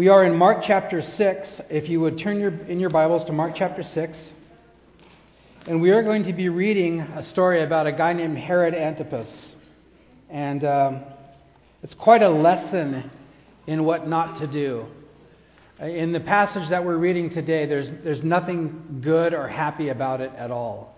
[0.00, 1.60] We are in Mark chapter 6.
[1.68, 4.32] If you would turn your, in your Bibles to Mark chapter 6.
[5.66, 9.28] And we are going to be reading a story about a guy named Herod Antipas.
[10.30, 11.02] And um,
[11.82, 13.10] it's quite a lesson
[13.66, 14.86] in what not to do.
[15.80, 20.32] In the passage that we're reading today, there's, there's nothing good or happy about it
[20.34, 20.96] at all.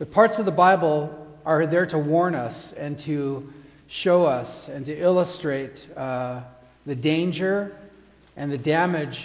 [0.00, 3.52] But parts of the Bible are there to warn us and to
[3.86, 6.40] show us and to illustrate uh,
[6.86, 7.76] the danger
[8.36, 9.18] and the damage,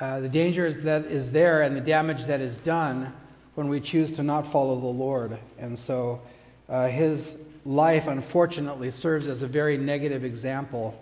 [0.00, 3.12] uh, the danger that is there and the damage that is done
[3.54, 5.38] when we choose to not follow the Lord.
[5.58, 6.20] And so
[6.68, 10.94] uh, his life, unfortunately, serves as a very negative example.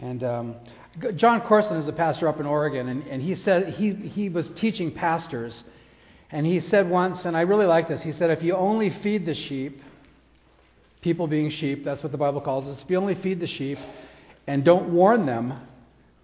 [0.00, 0.54] And um,
[1.16, 4.50] Jon Courson is a pastor up in Oregon, and, and he said he, he was
[4.56, 5.62] teaching pastors.
[6.30, 9.26] And he said once, and I really like this, he said, if you only feed
[9.26, 9.82] the sheep,
[11.02, 13.76] people being sheep, that's what the Bible calls us, if you only feed the sheep
[14.46, 15.60] and don't warn them,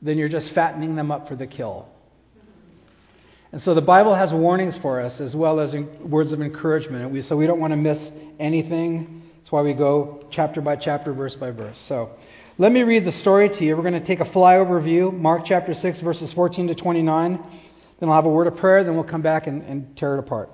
[0.02, 1.88] then you're just fattening them up for the kill.
[3.50, 7.10] And so the Bible has warnings for us as well as words of encouragement.
[7.10, 7.98] We, so we don't want to miss
[8.38, 9.22] anything.
[9.38, 11.78] That's why we go chapter by chapter, verse by verse.
[11.88, 12.10] So
[12.58, 13.74] let me read the story to you.
[13.74, 17.38] We're going to take a flyover view, Mark chapter 6, verses 14 to 29.
[18.00, 20.18] Then I'll have a word of prayer, then we'll come back and, and tear it
[20.18, 20.50] apart.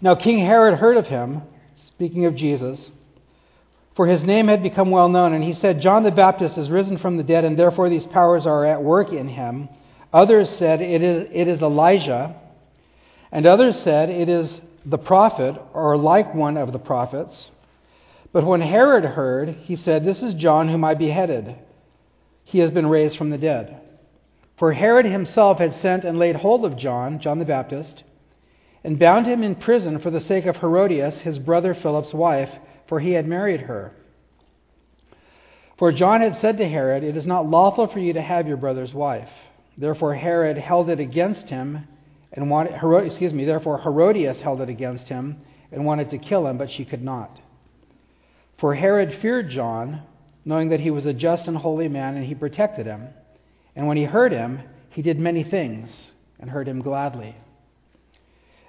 [0.00, 1.42] Now, King Herod heard of him,
[1.76, 2.90] speaking of Jesus,
[3.94, 6.96] for his name had become well known, and he said, John the Baptist is risen
[6.96, 9.68] from the dead, and therefore these powers are at work in him.
[10.12, 12.34] Others said, It is, it is Elijah.
[13.30, 17.50] And others said, It is the prophet, or like one of the prophets.
[18.32, 21.54] But when Herod heard, he said, This is John whom I beheaded.
[22.44, 23.78] He has been raised from the dead.
[24.56, 28.04] For Herod himself had sent and laid hold of John, John the Baptist,
[28.84, 32.50] and bound him in prison for the sake of Herodias, his brother Philip's wife,
[32.92, 33.90] for he had married her.
[35.78, 38.58] For John had said to Herod, It is not lawful for you to have your
[38.58, 39.30] brother's wife.
[39.78, 41.88] Therefore Herod held it against him
[42.34, 45.38] and wanted, Herod, excuse me, therefore Herodias held it against him
[45.70, 47.40] and wanted to kill him, but she could not.
[48.58, 50.02] For Herod feared John,
[50.44, 53.08] knowing that he was a just and holy man, and he protected him.
[53.74, 54.60] And when he heard him,
[54.90, 55.90] he did many things
[56.38, 57.36] and heard him gladly.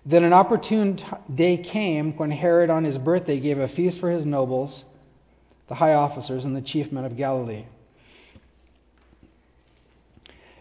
[0.06, 1.00] Then an opportune
[1.34, 4.84] day came when Herod on his birthday gave a feast for his nobles,
[5.68, 7.66] the high officers, and the chief men of Galilee.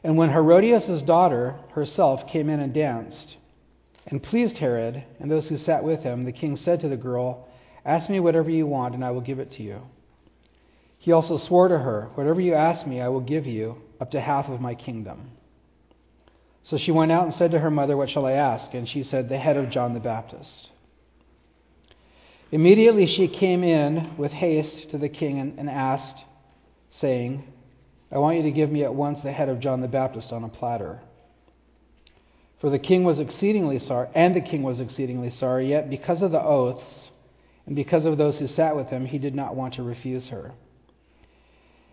[0.05, 3.37] And when Herodias' daughter herself came in and danced,
[4.07, 7.49] and pleased Herod and those who sat with him, the king said to the girl,
[7.85, 9.81] Ask me whatever you want, and I will give it to you.
[10.99, 14.21] He also swore to her, Whatever you ask me, I will give you up to
[14.21, 15.31] half of my kingdom.
[16.65, 18.73] So she went out and said to her mother, What shall I ask?
[18.73, 20.71] And she said, The head of John the Baptist.
[22.51, 26.23] Immediately she came in with haste to the king and, asked,
[27.01, 27.45] saying,
[28.13, 30.45] I want you to give me at once the head of John the Baptist on
[30.45, 31.01] a platter.
[32.61, 36.31] For the king was exceedingly sorry, and the king was exceedingly sorry, yet because of
[36.31, 37.11] the oaths
[37.67, 40.53] and because of those who sat with him, he did not want to refuse her.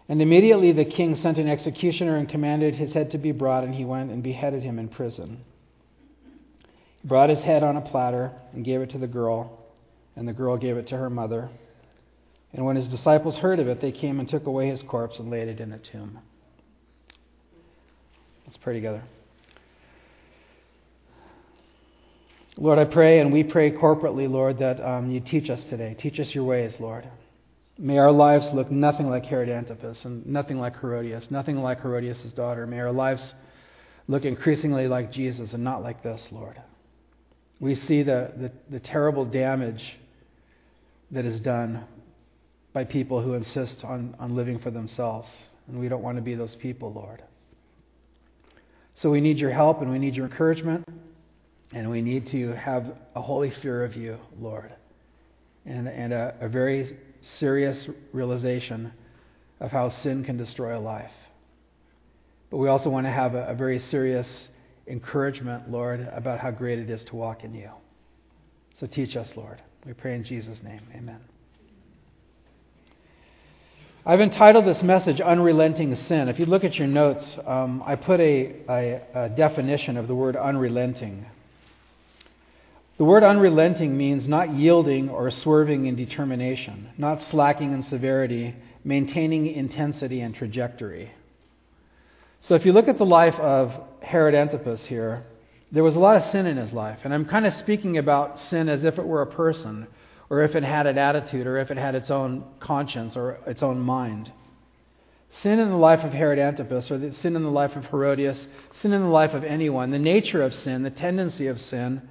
[0.10, 3.76] And immediately the king sent an executioner and commanded his head to be brought, and
[3.76, 5.46] he went and beheaded him in prison.
[7.02, 9.60] He brought his head on a platter and gave it to the girl,
[10.16, 11.50] and the girl gave it to her mother.
[12.54, 15.30] And when his disciples heard of it, they came and took away his corpse and
[15.30, 16.18] laid it in a tomb.
[18.48, 19.04] Let's pray together.
[22.58, 25.96] Lord, I pray, and we pray corporately, Lord, that um, you teach us today.
[26.00, 27.08] Teach us your ways, Lord.
[27.82, 32.34] May our lives look nothing like Herod Antipas and nothing like Herodias, nothing like Herodias'
[32.34, 32.68] daughter.
[32.68, 33.34] May our lives
[34.10, 36.62] look increasingly like Jesus and not like this, Lord.
[37.62, 39.98] We see the, the, the terrible damage
[41.12, 41.86] that is done
[42.74, 45.30] by people who insist on, on living for themselves.
[45.70, 47.24] And we don't want to be those people, Lord.
[48.96, 50.86] So we need your help and we need your encouragement.
[51.72, 54.74] And we need to have a holy fear of you, Lord.
[55.66, 58.92] And, and a, a very serious realization
[59.60, 61.12] of how sin can destroy a life.
[62.50, 64.48] But we also want to have a, a very serious
[64.88, 67.70] encouragement, Lord, about how great it is to walk in you.
[68.80, 69.62] So teach us, Lord.
[69.86, 70.82] We pray in Jesus' name.
[70.96, 71.20] Amen.
[74.06, 76.30] I've entitled this message Unrelenting Sin.
[76.30, 80.16] If you look at your notes, um, I put a, a, a definition of the
[80.16, 81.26] word unrelenting.
[83.00, 88.54] The word unrelenting means not yielding or swerving in determination, not slacking in severity,
[88.84, 91.10] maintaining intensity and trajectory.
[92.42, 95.24] So if you look at the life of Herod Antipas here,
[95.72, 97.00] there was a lot of sin in his life.
[97.06, 99.88] And I'm kind of speaking about sin as if it were a person,
[100.30, 103.64] or if it had an attitude, or if it had its own conscience or its
[103.64, 104.30] own mind.
[105.30, 108.92] Sin in the life of Herod Antipas, or sin in the life of Herodias, sin
[108.92, 112.02] in the life of anyone, the nature of sin, the tendency of sin,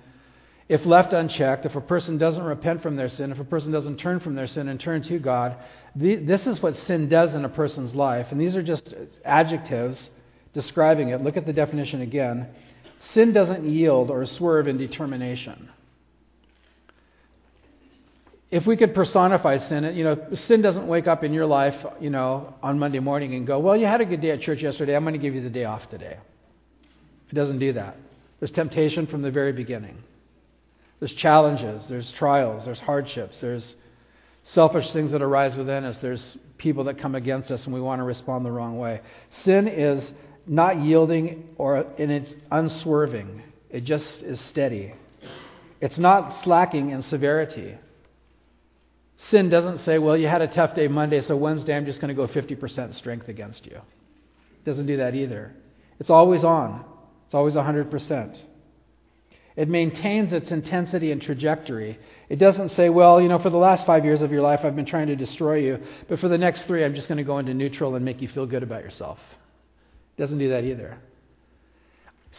[0.69, 3.97] if left unchecked, if a person doesn't repent from their sin, if a person doesn't
[3.97, 5.57] turn from their sin and turn to God,
[5.97, 8.29] the, this is what sin does in a person's life.
[8.31, 8.95] And these are just
[9.25, 10.11] adjectives
[10.53, 11.23] describing it.
[11.23, 12.49] Look at the definition again.
[13.01, 15.71] Sin doesn't yield or swerve in determination.
[18.51, 22.11] If we could personify sin, you know, sin doesn't wake up in your life, you
[22.11, 24.97] know, on Monday morning and go, "Well, you had a good day at church yesterday.
[24.97, 26.17] I'm going to give you the day off today."
[27.31, 27.97] It doesn't do that.
[28.41, 30.03] There's temptation from the very beginning.
[31.01, 33.75] There's challenges, there's trials, there's hardships, there's
[34.43, 38.01] selfish things that arise within us, there's people that come against us and we want
[38.01, 39.01] to respond the wrong way.
[39.43, 40.11] Sin is
[40.47, 43.43] not yielding or and it's unswerving.
[43.71, 44.95] It just is steady.
[45.81, 47.77] It's not slacking in severity.
[49.31, 52.15] Sin doesn't say, well, you had a tough day Monday, so Wednesday I'm just going
[52.15, 53.77] to go 50% strength against you.
[53.77, 55.55] It doesn't do that either.
[56.01, 56.85] It's always on,
[57.27, 58.41] it's always 100%.
[59.59, 61.99] It maintains its intensity and trajectory.
[62.29, 64.77] It doesn't say, well, you know, for the last five years of your life, I've
[64.77, 67.39] been trying to destroy you, but for the next three, I'm just going to go
[67.39, 69.19] into neutral and make you feel good about yourself.
[70.17, 70.97] It doesn't do that either.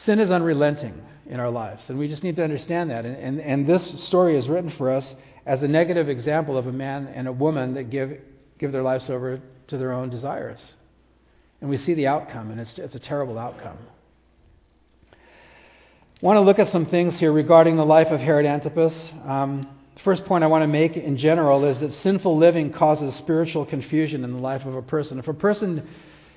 [0.05, 0.93] Sin is unrelenting
[1.25, 3.03] in our lives, and we just need to understand that.
[3.03, 5.13] And, and, and this story is written for us
[5.45, 8.17] as a negative example of a man and a woman that give,
[8.59, 10.65] give their lives over to their own desires.
[11.59, 13.77] And we see the outcome, and it's, it's a terrible outcome.
[16.21, 18.93] I want to look at some things here regarding the life of Herod Antipas.
[19.25, 23.15] Um, the first point I want to make in general is that sinful living causes
[23.15, 25.17] spiritual confusion in the life of a person.
[25.17, 25.87] If a person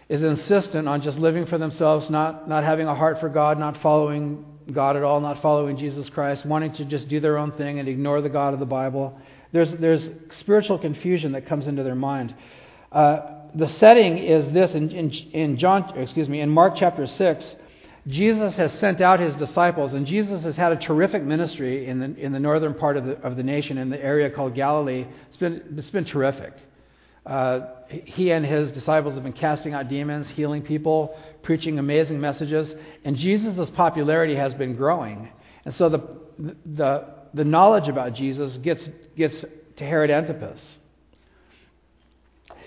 [0.09, 3.83] is insistent on just living for themselves, not, not having a heart for God, not
[3.83, 7.81] following God at all, not following Jesus Christ, wanting to just do their own thing
[7.81, 9.19] and ignore the God of the Bible,
[9.51, 12.37] there's, there's spiritual confusion that comes into their mind.
[12.93, 13.23] Uh,
[13.57, 17.57] the setting is this in, in, in John, excuse me, in Mark chapter 6.
[18.07, 22.17] Jesus has sent out his disciples, and Jesus has had a terrific ministry in the,
[22.17, 25.07] in the northern part of the, of the nation, in the area called Galilee.
[25.29, 26.53] It's been, it's been terrific.
[27.25, 32.75] Uh, he and his disciples have been casting out demons, healing people, preaching amazing messages,
[33.05, 35.29] and Jesus' popularity has been growing.
[35.65, 39.45] And so the, the, the knowledge about Jesus gets, gets
[39.77, 40.79] to Herod Antipas.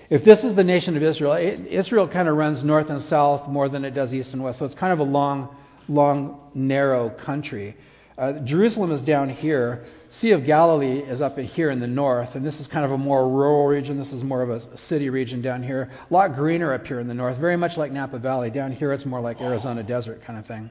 [0.08, 1.34] If this is the nation of Israel,
[1.68, 4.60] Israel kind of runs north and south more than it does east and west.
[4.60, 5.54] So it's kind of a long,
[5.88, 7.76] long, narrow country.
[8.16, 9.84] Uh, Jerusalem is down here.
[10.10, 12.98] Sea of Galilee is up here in the north, and this is kind of a
[12.98, 13.98] more rural region.
[13.98, 15.90] This is more of a city region down here.
[16.08, 18.48] A lot greener up here in the north, very much like Napa Valley.
[18.48, 20.70] Down here, it's more like Arizona desert kind of thing.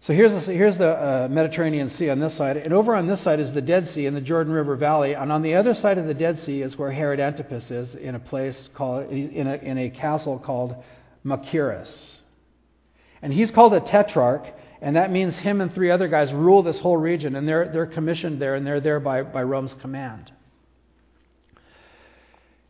[0.00, 3.20] So here's the, here's the uh, Mediterranean Sea on this side, and over on this
[3.20, 5.98] side is the Dead Sea and the Jordan River Valley, and on the other side
[5.98, 9.54] of the Dead Sea is where Herod Antipas is in a place called in a,
[9.56, 10.76] in a castle called
[11.24, 12.18] Machaerus,
[13.22, 14.46] and he's called a tetrarch,
[14.80, 17.86] and that means him and three other guys rule this whole region, and they're they're
[17.86, 20.30] commissioned there, and they're there by by Rome's command.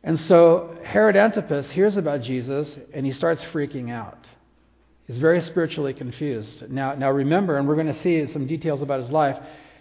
[0.03, 4.27] And so Herod Antipas hears about Jesus, and he starts freaking out.
[5.09, 6.71] He's very spiritually confused.
[6.71, 9.39] Now, now remember, and we're going to see some details about his life,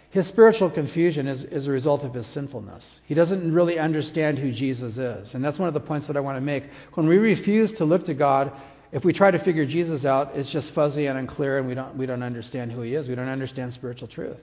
[0.08, 3.00] his spiritual confusion is, is a result of his sinfulness.
[3.04, 5.34] He doesn't really understand who Jesus is.
[5.34, 6.64] And that's one of the points that I want to make.
[6.94, 8.52] When we refuse to look to God,
[8.90, 11.94] if we try to figure Jesus out, it's just fuzzy and unclear, and we don't,
[11.98, 13.06] we don't understand who he is.
[13.06, 14.38] We don't understand spiritual truth.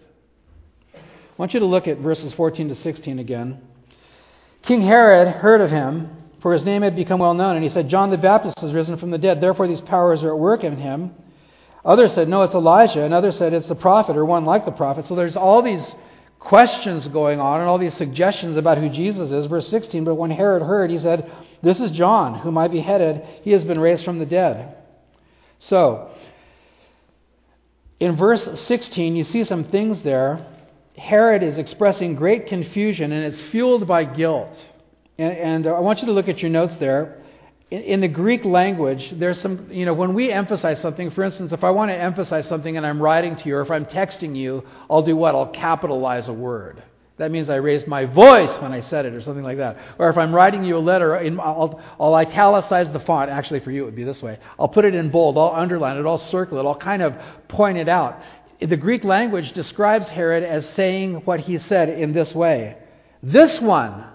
[0.93, 0.99] I
[1.37, 3.59] want you to look at verses 14 to 16 again.
[4.61, 6.15] King Herod heard of him
[6.45, 7.55] for his name had become well known.
[7.55, 10.29] And he said, John the Baptist has risen from the dead, therefore these powers are
[10.29, 11.09] at work in him.
[11.83, 13.03] Others said, No, it's Elijah.
[13.03, 15.05] And others said, It's the prophet or one like the prophet.
[15.05, 15.83] So there's all these
[16.37, 19.47] questions going on and all these suggestions about who Jesus is.
[19.47, 21.31] Verse 16, but when Herod heard, he said,
[21.63, 23.23] This is John, whom I beheaded.
[23.41, 24.75] He has been raised from the dead.
[25.57, 26.11] So,
[27.99, 30.45] in verse 16, you see some things there.
[30.95, 34.63] Herod is expressing great confusion, and it's fueled by guilt.
[35.17, 37.21] And, and uh, I want you to look at your notes there.
[37.71, 41.51] In, in the Greek language, there's some, you know, when we emphasize something, for instance,
[41.51, 44.35] if I want to emphasize something and I'm writing to you, or if I'm texting
[44.35, 45.35] you, I'll do what?
[45.35, 46.83] I'll capitalize a word.
[47.17, 49.77] That means I raised my voice when I said it, or something like that.
[49.97, 53.31] Or if I'm writing you a letter, I'll, I'll, italicize the font.
[53.31, 54.37] Actually, for you, it would be this way.
[54.59, 57.15] I'll put it in bold, I'll underline it, I'll circle it, I'll kind of
[57.47, 58.19] point it out.
[58.59, 62.77] The Greek language describes Herod as saying what he said in this way
[63.21, 64.05] This one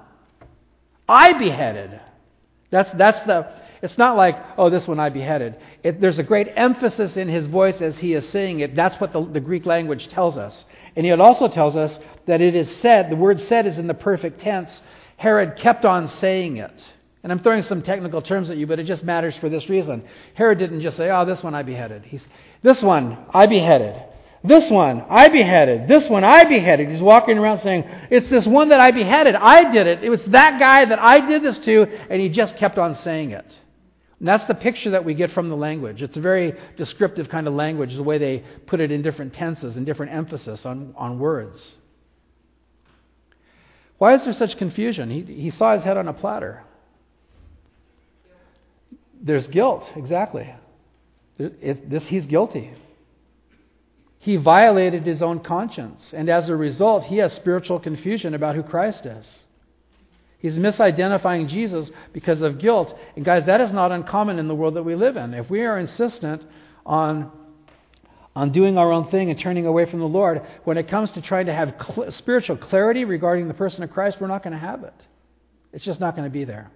[1.11, 2.01] I beheaded.
[2.71, 3.53] That's, that's the,
[3.83, 5.57] it's not like, oh, this one I beheaded.
[5.83, 8.77] It, there's a great emphasis in his voice as he is saying it.
[8.77, 10.65] That's what the, the Greek language tells us.
[10.95, 13.95] And it also tells us that it is said, the word said is in the
[13.95, 14.83] perfect tense.
[15.17, 16.93] Herod kept on saying it.
[17.23, 20.05] And I'm throwing some technical terms at you, but it just matters for this reason.
[20.35, 22.05] Herod didn't just say, oh, this one I beheaded.
[22.05, 22.25] He's,
[22.63, 24.01] this one I beheaded.
[24.43, 25.87] This one I beheaded.
[25.87, 26.89] This one I beheaded.
[26.89, 29.35] He's walking around saying, it's this one that I beheaded.
[29.35, 30.03] I did it.
[30.03, 31.83] It was that guy that I did this to.
[32.09, 33.45] And he just kept on saying it.
[34.19, 36.03] And that's the picture that we get from the language.
[36.03, 39.77] It's a very descriptive kind of language, the way they put it in different tenses
[39.77, 41.75] and different emphasis on, on words.
[43.99, 45.11] Why is there such confusion?
[45.11, 46.63] He, he saw his head on a platter.
[49.23, 50.55] There's guilt, exactly.
[51.39, 52.73] It, this, he's guilty.
[54.23, 58.63] He violated his own conscience, and as a result, he has spiritual confusion about who
[58.63, 59.41] Christ is.
[60.41, 62.95] He's misidentifying Jesus because of guilt.
[63.17, 65.33] And guys, that is not uncommon in the world that we live in.
[65.33, 66.45] If we are insistent
[66.85, 67.33] on,
[68.37, 71.23] on doing our own thing and turning away from the Lord, when it comes to
[71.23, 74.59] trying to have cl- spiritual clarity regarding the person of Christ, we're not going to
[74.59, 74.95] have it.
[75.73, 76.71] It's just not going to be there.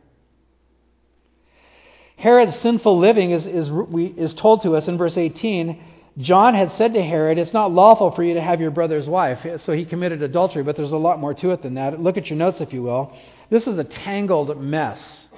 [2.16, 3.68] Herod's sinful living is, is,
[4.16, 5.82] is told to us in verse 18.
[6.18, 9.60] John had said to Herod, It's not lawful for you to have your brother's wife.
[9.60, 12.00] So he committed adultery, but there's a lot more to it than that.
[12.00, 13.12] Look at your notes, if you will.
[13.50, 15.28] This is a tangled mess.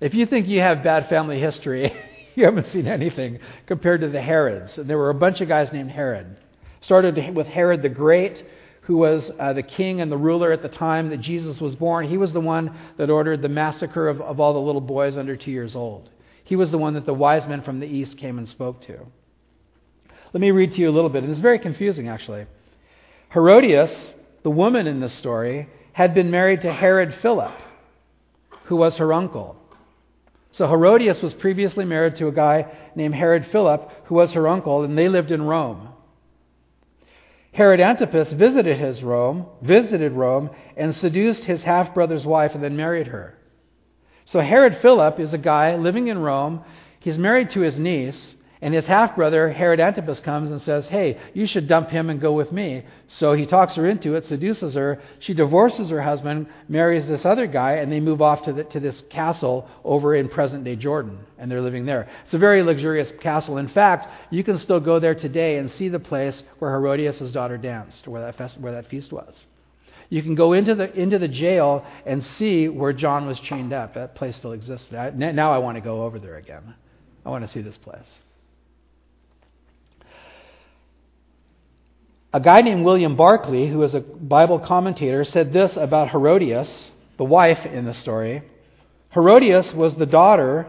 [0.00, 1.92] If you think you have bad family history,
[2.36, 4.78] you haven't seen anything compared to the Herods.
[4.78, 6.36] And there were a bunch of guys named Herod.
[6.80, 8.42] Started with Herod the Great,
[8.82, 12.08] who was uh, the king and the ruler at the time that Jesus was born.
[12.08, 15.36] He was the one that ordered the massacre of, of all the little boys under
[15.36, 16.08] two years old.
[16.44, 19.00] He was the one that the wise men from the east came and spoke to.
[20.32, 22.46] Let me read to you a little bit, it's very confusing actually.
[23.32, 27.52] Herodias, the woman in this story, had been married to Herod Philip,
[28.64, 29.56] who was her uncle.
[30.52, 34.82] So Herodias was previously married to a guy named Herod Philip, who was her uncle,
[34.82, 35.88] and they lived in Rome.
[37.52, 42.76] Herod Antipas visited his Rome, visited Rome, and seduced his half brother's wife and then
[42.76, 43.36] married her.
[44.26, 46.62] So Herod Philip is a guy living in Rome.
[47.00, 51.18] He's married to his niece, and his half brother, Herod Antipas, comes and says, Hey,
[51.32, 52.84] you should dump him and go with me.
[53.06, 55.00] So he talks her into it, seduces her.
[55.20, 58.80] She divorces her husband, marries this other guy, and they move off to, the, to
[58.80, 61.20] this castle over in present day Jordan.
[61.38, 62.08] And they're living there.
[62.24, 63.58] It's a very luxurious castle.
[63.58, 67.58] In fact, you can still go there today and see the place where Herodias' daughter
[67.58, 69.46] danced, where that, fest, where that feast was.
[70.10, 73.94] You can go into the, into the jail and see where John was chained up.
[73.94, 74.90] That place still exists.
[74.90, 76.74] now I want to go over there again.
[77.24, 78.20] I want to see this place.
[82.32, 87.24] A guy named William Barclay, who is a Bible commentator, said this about Herodias, the
[87.24, 88.42] wife in the story.
[89.14, 90.66] Herodias was the daughter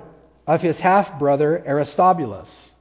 [0.48, 2.72] of his half brother Aristobulus.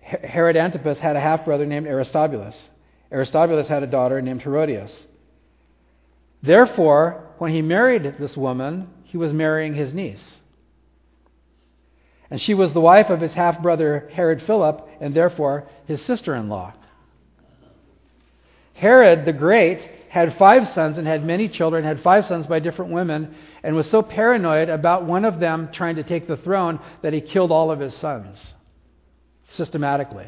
[0.00, 2.68] Herod Antipas had a half brother named Aristobulus.
[3.10, 5.06] Aristobulus had a daughter named Herodias.
[6.42, 10.38] Therefore, when he married this woman, he was marrying his niece.
[12.30, 16.34] And she was the wife of his half brother Herod Philip, and therefore his sister
[16.34, 16.74] in law.
[18.74, 22.92] Herod the Great had five sons and had many children, had five sons by different
[22.92, 27.12] women, and was so paranoid about one of them trying to take the throne that
[27.12, 28.54] he killed all of his sons
[29.50, 30.26] systematically.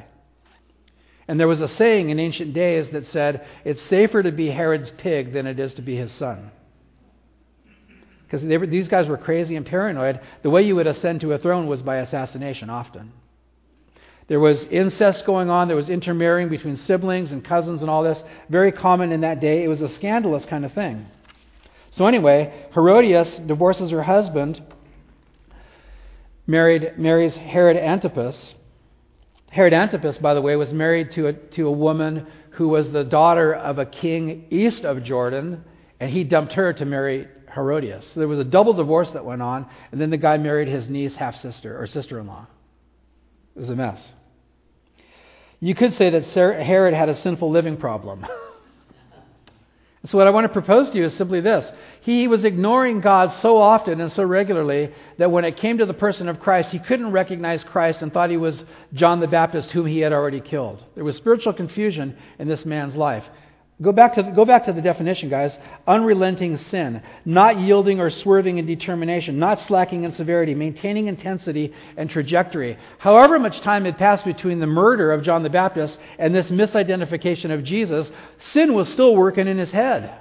[1.29, 4.91] And there was a saying in ancient days that said, It's safer to be Herod's
[4.91, 6.51] pig than it is to be his son
[8.31, 10.21] because these guys were crazy and paranoid.
[10.43, 13.13] The way you would ascend to a throne was by assassination often.
[14.29, 18.23] There was incest going on, there was intermarrying between siblings and cousins and all this.
[18.49, 19.65] Very common in that day.
[19.65, 21.09] It was a scandalous kind of thing.
[21.91, 24.63] So, anyway, Herodias divorces her husband,
[26.47, 28.55] married, marries Herod Antipas.
[29.51, 33.03] Herod Antipas, by the way, was married to a, to a woman who was the
[33.03, 35.65] daughter of a king east of Jordan,
[35.99, 38.07] and he dumped her to marry Herodias.
[38.13, 40.89] So there was a double divorce that went on, and then the guy married his
[40.89, 42.47] niece, half sister, or sister in law.
[43.57, 44.13] It was a mess.
[45.61, 48.25] You could say that Herod had a sinful living problem.
[50.07, 53.33] so, what I want to propose to you is simply this He was ignoring God
[53.43, 56.79] so often and so regularly that when it came to the person of Christ, he
[56.79, 58.65] couldn't recognize Christ and thought he was
[58.95, 60.83] John the Baptist, whom he had already killed.
[60.95, 63.25] There was spiritual confusion in this man's life.
[63.83, 65.59] Go back, to, go back to the definition, guys.
[65.87, 72.11] Unrelenting sin, not yielding or swerving in determination, not slacking in severity, maintaining intensity and
[72.11, 72.77] trajectory.
[72.99, 77.53] However much time had passed between the murder of John the Baptist and this misidentification
[77.53, 80.13] of Jesus, sin was still working in his head,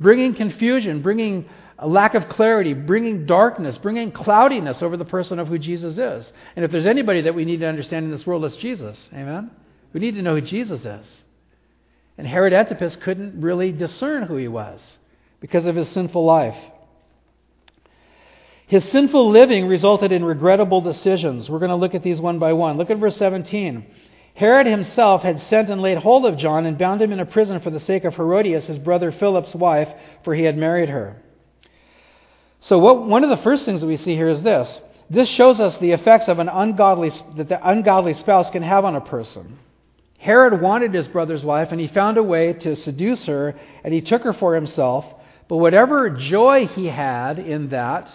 [0.00, 1.46] bringing confusion, bringing
[1.78, 6.32] a lack of clarity, bringing darkness, bringing cloudiness over the person of who Jesus is.
[6.56, 9.10] And if there's anybody that we need to understand in this world, it's Jesus.
[9.12, 9.50] Amen?
[9.92, 11.23] We need to know who Jesus is.
[12.16, 14.98] And Herod Antipas couldn't really discern who he was
[15.40, 16.56] because of his sinful life.
[18.66, 21.50] His sinful living resulted in regrettable decisions.
[21.50, 22.78] We're going to look at these one by one.
[22.78, 23.84] Look at verse 17.
[24.34, 27.60] Herod himself had sent and laid hold of John and bound him in a prison
[27.60, 29.88] for the sake of Herodias, his brother Philip's wife,
[30.24, 31.16] for he had married her.
[32.60, 34.80] So, what, one of the first things that we see here is this.
[35.10, 38.96] This shows us the effects of an ungodly, that the ungodly spouse can have on
[38.96, 39.58] a person.
[40.24, 43.54] Herod wanted his brother's wife, and he found a way to seduce her,
[43.84, 45.04] and he took her for himself.
[45.48, 48.08] But whatever joy he had in that,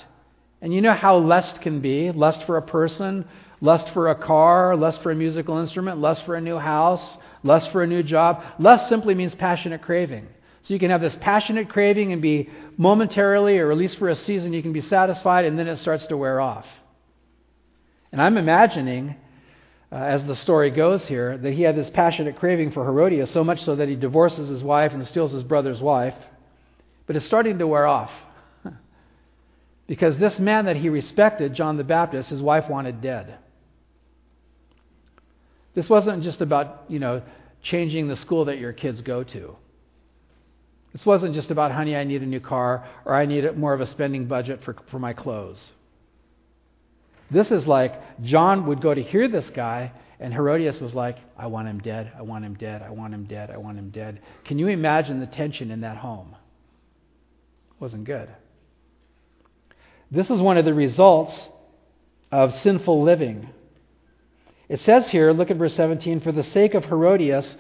[0.60, 3.26] and you know how lust can be lust for a person,
[3.62, 7.72] lust for a car, lust for a musical instrument, lust for a new house, lust
[7.72, 8.44] for a new job.
[8.58, 10.28] Lust simply means passionate craving.
[10.64, 14.16] So you can have this passionate craving and be momentarily, or at least for a
[14.16, 16.66] season, you can be satisfied, and then it starts to wear off.
[18.12, 19.16] And I'm imagining,
[19.92, 23.44] uh, as the story goes here, that he had this passionate craving for Herodias, so
[23.44, 26.16] much so that he divorces his wife and steals his brother's wife.
[27.08, 28.12] But it's starting to wear off.
[29.88, 33.38] because this man that he respected, John the Baptist, his wife wanted dead.
[35.74, 37.24] This wasn't just about, you know,
[37.64, 39.56] changing the school that your kids go to.
[40.94, 43.82] This wasn't just about, honey, I need a new car or I need more of
[43.82, 45.72] a spending budget for, for my clothes.
[47.32, 51.48] This is like John would go to hear this guy, and Herodias was like, I
[51.48, 54.22] want him dead, I want him dead, I want him dead, I want him dead.
[54.46, 56.36] Can you imagine the tension in that home?
[57.72, 58.30] It wasn't good.
[60.12, 61.48] This is one of the results
[62.32, 63.50] of sinful living.
[64.68, 67.56] It says here, look at verse 17, for the sake of Herodias,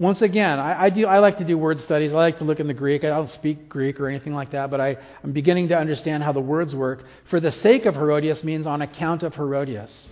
[0.00, 2.12] once again, I, I, do, I like to do word studies.
[2.12, 3.04] I like to look in the Greek.
[3.04, 6.32] I don't speak Greek or anything like that, but I, I'm beginning to understand how
[6.32, 7.04] the words work.
[7.28, 10.08] For the sake of Herodias means on account of Herodias.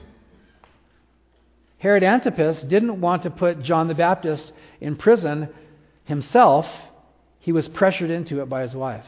[1.79, 5.49] Herod Antipas didn't want to put John the Baptist in prison
[6.05, 6.67] himself,
[7.41, 9.07] he was pressured into it by his wife.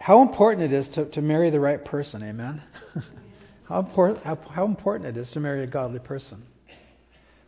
[0.00, 2.62] how important it is to, to marry the right person, amen?
[3.70, 6.42] how, important, it is to marry a godly person.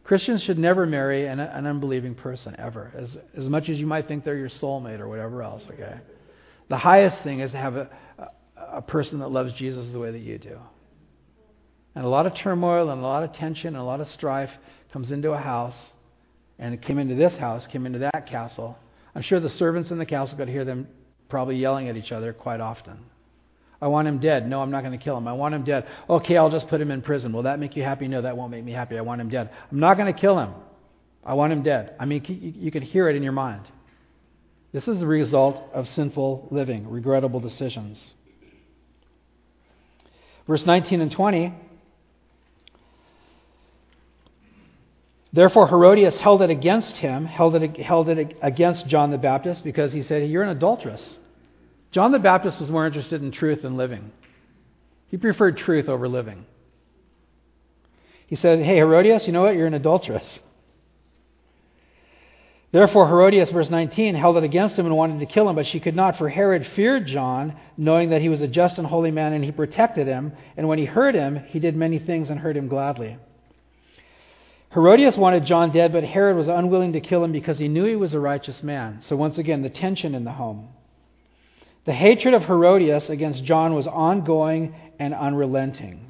[0.04, 4.06] Christians should never marry an, an unbelieving person, ever, as, as much as you might
[4.06, 5.98] think they're your soulmate or whatever else, okay?
[6.68, 8.28] The highest thing is to have a, a,
[8.76, 10.58] a person that loves Jesus the way that you do.
[11.96, 14.50] And a lot of turmoil and a lot of tension and a lot of strife
[14.92, 15.92] comes into a house,
[16.58, 18.78] and it came into this house, came into that castle.
[19.14, 20.86] I'm sure the servants in the castle could hear them
[21.28, 22.98] probably yelling at each other quite often.
[23.82, 24.48] I want him dead.
[24.48, 25.26] No, I'm not going to kill him.
[25.26, 25.88] I want him dead.
[26.08, 27.32] Okay, I'll just put him in prison.
[27.32, 28.06] Will that make you happy?
[28.06, 28.96] No, that won't make me happy.
[28.96, 29.50] I want him dead.
[29.72, 30.54] I'm not going to kill him.
[31.24, 31.96] I want him dead.
[31.98, 33.68] I mean, you can hear it in your mind.
[34.70, 38.00] This is the result of sinful living, regrettable decisions.
[40.46, 41.52] Verse 19 and 20.
[45.32, 49.92] Therefore, Herodias held it against him, held it, held it against John the Baptist, because
[49.92, 51.18] he said, You're an adulteress.
[51.92, 54.10] John the Baptist was more interested in truth than living.
[55.08, 56.46] He preferred truth over living.
[58.26, 59.54] He said, Hey, Herodias, you know what?
[59.54, 60.40] You're an adulteress.
[62.72, 65.78] Therefore, Herodias, verse 19, held it against him and wanted to kill him, but she
[65.78, 69.34] could not, for Herod feared John, knowing that he was a just and holy man,
[69.34, 70.32] and he protected him.
[70.56, 73.18] And when he heard him, he did many things and heard him gladly.
[74.72, 77.96] Herodias wanted John dead, but Herod was unwilling to kill him because he knew he
[77.96, 79.02] was a righteous man.
[79.02, 80.70] So, once again, the tension in the home.
[81.84, 86.06] The hatred of Herodias against John was ongoing and unrelenting.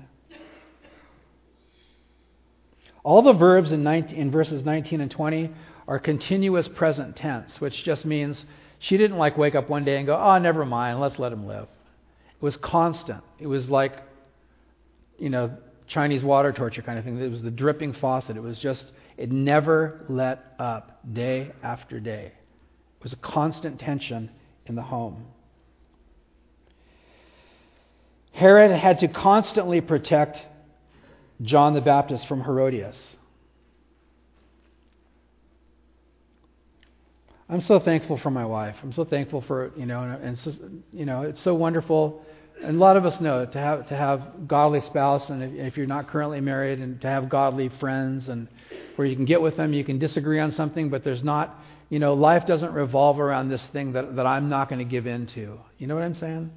[3.04, 5.50] All the verbs in, 19, in, verses 19 and 20
[5.88, 8.44] are continuous present tense, which just means
[8.78, 11.46] she didn't like wake up one day and go, oh, never mind, let's let him
[11.46, 11.64] live.
[11.64, 13.24] It was constant.
[13.38, 13.94] It was like,
[15.18, 15.56] you know,
[15.88, 17.18] Chinese water torture kind of thing.
[17.20, 18.36] It was the dripping faucet.
[18.36, 22.26] It was just, it never let up day after day.
[22.26, 24.30] It was a constant tension
[24.66, 25.26] in the home.
[28.32, 30.38] Herod had to constantly protect
[31.42, 33.16] John the Baptist from Herodias.
[37.48, 38.76] I'm so thankful for my wife.
[38.82, 40.52] I'm so thankful for you know, and so,
[40.92, 42.24] you know, it's so wonderful.
[42.62, 45.76] And a lot of us know to have to have godly spouse, and if, if
[45.76, 48.48] you're not currently married, and to have godly friends, and
[48.96, 51.98] where you can get with them, you can disagree on something, but there's not, you
[51.98, 55.26] know, life doesn't revolve around this thing that that I'm not going to give in
[55.28, 55.58] to.
[55.76, 56.50] You know what I'm saying?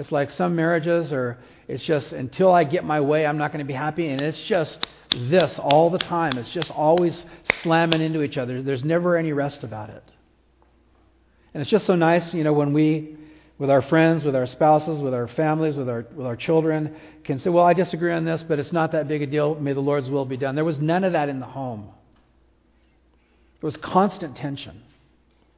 [0.00, 1.36] It's like some marriages or
[1.68, 4.08] it's just until I get my way, I'm not going to be happy.
[4.08, 6.38] And it's just this all the time.
[6.38, 7.26] It's just always
[7.60, 8.62] slamming into each other.
[8.62, 10.02] There's never any rest about it.
[11.52, 13.18] And it's just so nice, you know, when we
[13.58, 17.38] with our friends, with our spouses, with our families, with our, with our children, can
[17.38, 19.54] say, Well, I disagree on this, but it's not that big a deal.
[19.56, 20.54] May the Lord's will be done.
[20.54, 21.90] There was none of that in the home.
[23.60, 24.80] There was constant tension,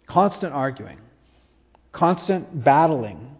[0.08, 0.98] constant arguing,
[1.92, 3.31] constant battling.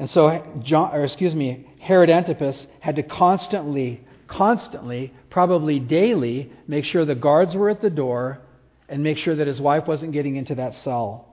[0.00, 6.86] And so, John, or excuse me, Herod Antipas had to constantly, constantly, probably daily, make
[6.86, 8.38] sure the guards were at the door
[8.88, 11.28] and make sure that his wife wasn't getting into that cell.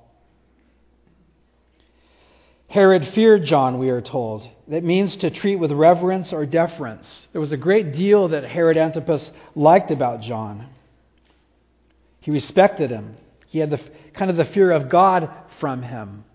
[2.67, 4.45] Herod feared John, we are told.
[4.67, 7.21] That means to treat with reverence or deference.
[7.31, 10.67] There was a great deal that Herod Antipas liked about John.
[12.19, 13.15] He respected him.
[13.47, 13.79] He had the
[14.13, 16.25] kind of the fear of God from him.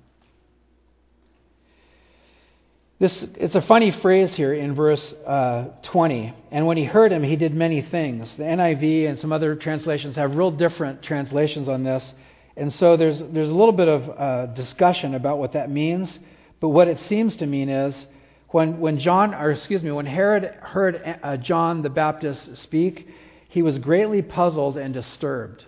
[3.03, 6.33] This, it's a funny phrase here in verse uh, 20.
[6.53, 8.33] And when he heard him, he did many things.
[8.37, 12.15] The NIV and some other translations have real different translations on this.
[12.57, 16.17] And so there's, there's a little bit of uh, discussion about what that means.
[16.61, 18.07] But what it seems to mean is
[18.51, 23.09] when, when John, or excuse me, when Herod heard uh, John the Baptist speak,
[23.49, 25.65] he was greatly puzzled and disturbed.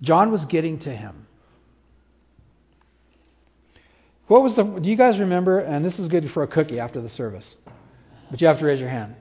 [0.00, 1.25] John was getting to him.
[4.28, 5.60] What was the, do you guys remember?
[5.60, 7.56] And this is good for a cookie after the service,
[8.30, 9.14] but you have to raise your hand.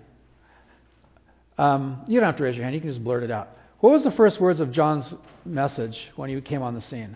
[1.58, 3.50] Um, you don't have to raise your hand, you can just blurt it out.
[3.80, 5.14] What was the first words of John's
[5.46, 7.16] message when he came on the scene?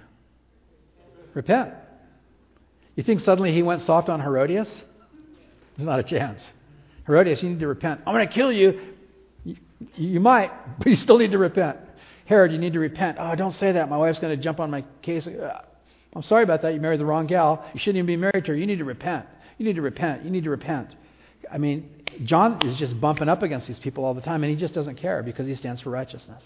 [1.34, 1.74] Repent.
[2.96, 4.70] You think suddenly he went soft on Herodias?
[5.76, 6.40] There's not a chance.
[7.08, 8.02] Herodias, you need to repent.
[8.06, 8.82] I'm going to kill you.
[9.44, 9.56] you.
[9.96, 11.78] You might, but you still need to repent.
[12.26, 13.18] Herod, you need to repent.
[13.20, 13.90] Oh, don't say that.
[13.90, 15.28] My wife's going to jump on my case.
[16.16, 16.74] I'm sorry about that.
[16.74, 17.64] You married the wrong gal.
[17.74, 18.58] You shouldn't even be married to her.
[18.58, 19.26] You need to repent.
[19.58, 20.24] You need to repent.
[20.24, 20.96] You need to repent.
[21.52, 21.90] I mean,
[22.24, 24.96] John is just bumping up against these people all the time, and he just doesn't
[24.96, 26.44] care because he stands for righteousness.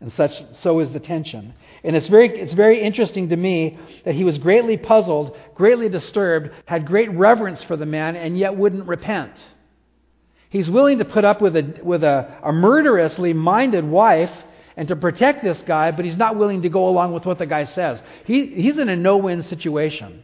[0.00, 1.52] And such, so is the tension.
[1.84, 6.50] And it's very, it's very interesting to me that he was greatly puzzled, greatly disturbed,
[6.64, 9.32] had great reverence for the man, and yet wouldn't repent.
[10.48, 14.32] He's willing to put up with a, with a, a murderously minded wife
[14.76, 17.46] and to protect this guy, but he's not willing to go along with what the
[17.46, 18.02] guy says.
[18.24, 20.22] He, he's in a no win situation.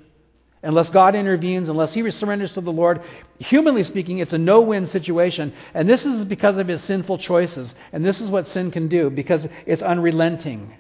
[0.63, 3.03] Unless God intervenes, unless he surrenders to the Lord,
[3.39, 5.53] humanly speaking, it's a no win situation.
[5.75, 7.73] And this is because of his sinful choices.
[7.93, 10.75] And this is what sin can do because it's unrelenting,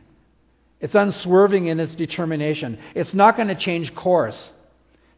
[0.81, 2.79] it's unswerving in its determination.
[2.94, 4.50] It's not going to change course.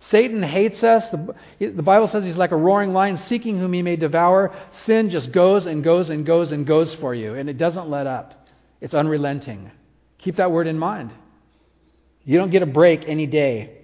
[0.00, 1.08] Satan hates us.
[1.08, 4.54] The, the, Bible says he's like a roaring lion seeking whom he may devour.
[4.84, 8.06] Sin just goes and goes and goes and goes for you, and it doesn't let
[8.06, 8.37] up.
[8.80, 9.70] It's unrelenting.
[10.18, 11.12] Keep that word in mind.
[12.24, 13.78] You don't get a break any day.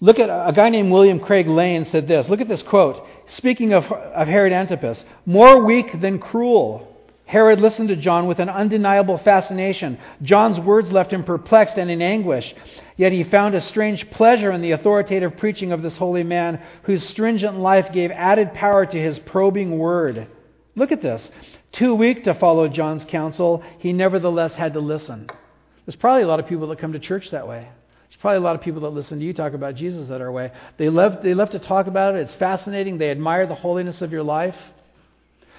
[0.00, 2.28] Look at a guy named William Craig Lane said this.
[2.28, 3.06] Look at this quote.
[3.26, 6.86] Speaking of, of Herod Antipas, more weak than cruel.
[7.26, 9.98] Herod listened to John with an undeniable fascination.
[10.22, 12.54] John's words left him perplexed and in anguish.
[12.96, 17.06] Yet he found a strange pleasure in the authoritative preaching of this holy man, whose
[17.06, 20.26] stringent life gave added power to his probing word.
[20.76, 21.30] Look at this.
[21.72, 25.28] Too weak to follow John's counsel, he nevertheless had to listen.
[25.86, 27.68] There's probably a lot of people that come to church that way.
[28.08, 30.32] There's probably a lot of people that listen to you talk about Jesus that are
[30.32, 30.52] way.
[30.78, 32.22] They love, they love to talk about it.
[32.22, 32.98] It's fascinating.
[32.98, 34.56] They admire the holiness of your life.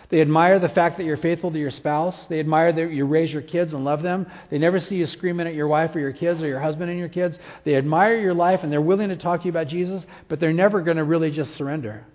[0.09, 2.25] They admire the fact that you're faithful to your spouse.
[2.25, 4.29] They admire that you raise your kids and love them.
[4.49, 6.99] They never see you screaming at your wife or your kids or your husband and
[6.99, 7.39] your kids.
[7.63, 10.51] They admire your life and they're willing to talk to you about Jesus, but they're
[10.51, 12.05] never going to really just surrender.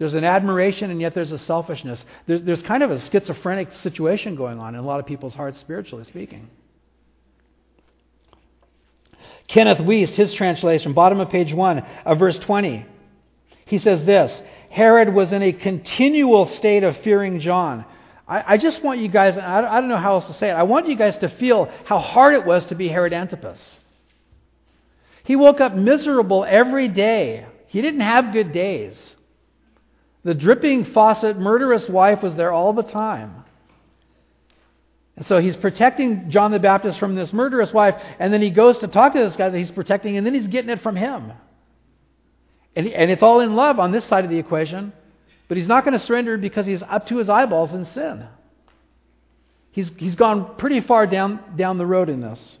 [0.00, 2.02] There's an admiration, and yet there's a selfishness.
[2.26, 5.60] There's, there's kind of a schizophrenic situation going on in a lot of people's hearts,
[5.60, 6.48] spiritually speaking.
[9.46, 12.86] Kenneth Wuest, his translation, bottom of page 1 of verse 20,
[13.66, 17.84] he says this Herod was in a continual state of fearing John.
[18.26, 20.54] I, I just want you guys, I, I don't know how else to say it,
[20.54, 23.60] I want you guys to feel how hard it was to be Herod Antipas.
[25.24, 27.44] He woke up miserable every day.
[27.66, 29.16] He didn't have good days.
[30.24, 33.44] The dripping faucet, murderous wife was there all the time.
[35.16, 38.78] And so he's protecting John the Baptist from this murderous wife, and then he goes
[38.78, 41.32] to talk to this guy that he's protecting, and then he's getting it from him.
[42.76, 44.92] And, and it's all in love on this side of the equation,
[45.48, 48.26] but he's not going to surrender because he's up to his eyeballs in sin.
[49.72, 52.58] He's, he's gone pretty far down, down the road in this.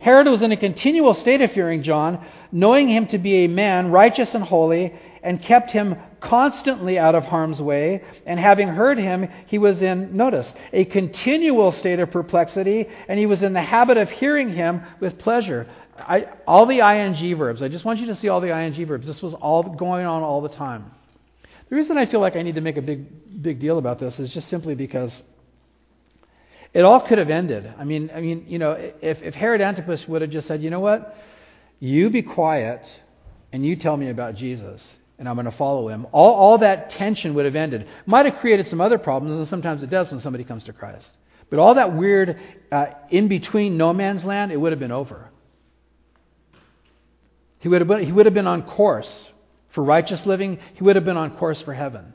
[0.00, 3.90] Herod was in a continual state of fearing John, knowing him to be a man
[3.90, 8.02] righteous and holy, and kept him constantly out of harm's way.
[8.26, 13.26] And having heard him, he was in, notice, a continual state of perplexity, and he
[13.26, 15.66] was in the habit of hearing him with pleasure.
[15.96, 19.06] I, all the ing verbs, I just want you to see all the ing verbs.
[19.06, 20.92] This was all going on all the time.
[21.68, 24.18] The reason I feel like I need to make a big, big deal about this
[24.18, 25.22] is just simply because
[26.72, 27.72] it all could have ended.
[27.78, 30.70] I mean, I mean, you know, if, if Herod Antipas would have just said, you
[30.70, 31.16] know what,
[31.80, 32.80] you be quiet
[33.52, 36.90] and you tell me about Jesus and I'm going to follow him, all, all that
[36.90, 37.88] tension would have ended.
[38.06, 41.10] Might have created some other problems, and sometimes it does when somebody comes to Christ.
[41.50, 42.38] But all that weird
[42.70, 45.30] uh, in between no man's land, it would have been over.
[47.58, 49.30] He would, have been, he would have been on course
[49.70, 52.14] for righteous living, he would have been on course for heaven.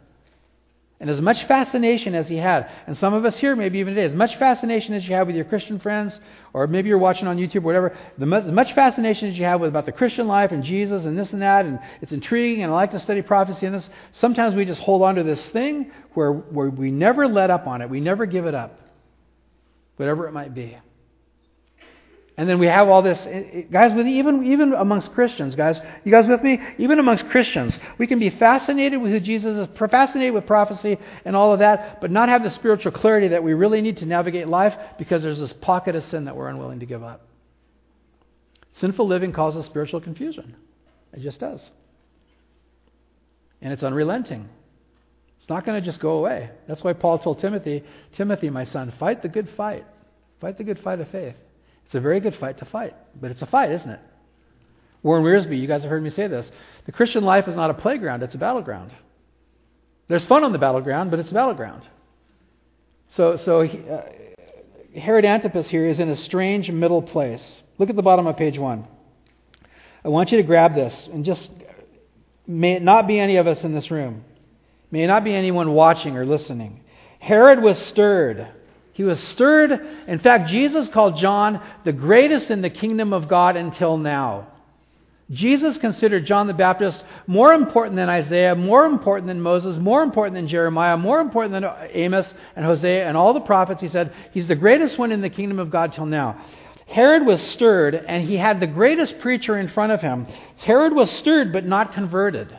[1.04, 4.06] And as much fascination as he had, and some of us here maybe even today,
[4.06, 6.18] as much fascination as you have with your Christian friends,
[6.54, 9.60] or maybe you're watching on YouTube or whatever, the as much fascination as you have
[9.60, 12.72] with about the Christian life and Jesus and this and that, and it's intriguing, and
[12.72, 15.92] I like to study prophecy and this, sometimes we just hold on to this thing
[16.14, 17.90] where, where we never let up on it.
[17.90, 18.80] We never give it up,
[19.98, 20.78] whatever it might be.
[22.36, 25.80] And then we have all this, eh, eh, guys, with even, even amongst Christians, guys,
[26.04, 26.60] you guys with me?
[26.80, 31.36] Even amongst Christians, we can be fascinated with who Jesus is, fascinated with prophecy and
[31.36, 34.48] all of that, but not have the spiritual clarity that we really need to navigate
[34.48, 37.28] life because there's this pocket of sin that we're unwilling to give up.
[38.74, 40.56] Sinful living causes spiritual confusion.
[41.14, 41.70] It just does.
[43.62, 44.50] And it's unrelenting.
[45.38, 46.50] It's not going to just go away.
[46.68, 49.86] That's why Paul told Timothy, Timothy, my son, fight the good fight.
[50.42, 51.36] Fight the good fight of faith.
[51.94, 54.00] It's a very good fight to fight, but it's a fight, isn't it?
[55.04, 56.50] Warren Wiersbe, you guys have heard me say this.
[56.88, 58.96] The Christian life is not a playground, it's a battleground.
[60.08, 61.88] There's fun on the battleground, but it's a battleground.
[63.10, 64.06] So, so uh,
[65.00, 67.62] Herod Antipas here is in a strange middle place.
[67.78, 68.88] Look at the bottom of page one.
[70.04, 71.48] I want you to grab this and just,
[72.48, 74.24] may it not be any of us in this room.
[74.90, 76.80] May it not be anyone watching or listening.
[77.20, 78.48] Herod was stirred
[78.94, 79.72] he was stirred.
[80.08, 84.48] In fact, Jesus called John the greatest in the kingdom of God until now.
[85.32, 90.36] Jesus considered John the Baptist more important than Isaiah, more important than Moses, more important
[90.36, 93.82] than Jeremiah, more important than Amos and Hosea and all the prophets.
[93.82, 96.46] He said he's the greatest one in the kingdom of God till now.
[96.86, 100.28] Herod was stirred, and he had the greatest preacher in front of him.
[100.58, 102.56] Herod was stirred, but not converted.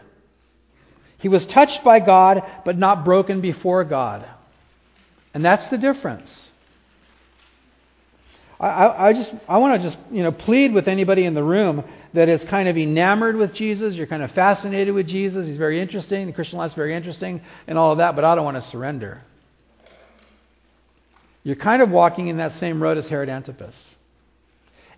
[1.18, 4.26] He was touched by God, but not broken before God.
[5.34, 6.50] And that's the difference.
[8.60, 11.84] I, I, just I want to just you know plead with anybody in the room
[12.14, 13.94] that is kind of enamored with Jesus.
[13.94, 15.46] You're kind of fascinated with Jesus.
[15.46, 16.26] He's very interesting.
[16.26, 18.14] The Christian life's very interesting, and all of that.
[18.14, 19.22] But I don't want to surrender.
[21.42, 23.96] You're kind of walking in that same road as Herod Antipas.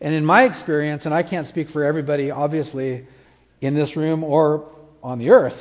[0.00, 3.06] And in my experience, and I can't speak for everybody, obviously,
[3.60, 4.70] in this room or
[5.02, 5.56] on the earth.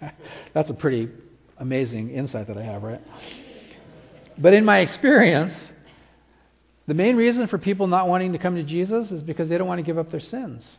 [0.54, 1.10] That's a pretty
[1.58, 3.02] amazing insight that I have, right?
[4.38, 5.54] But in my experience,
[6.86, 9.68] the main reason for people not wanting to come to Jesus is because they don't
[9.68, 10.78] want to give up their sins.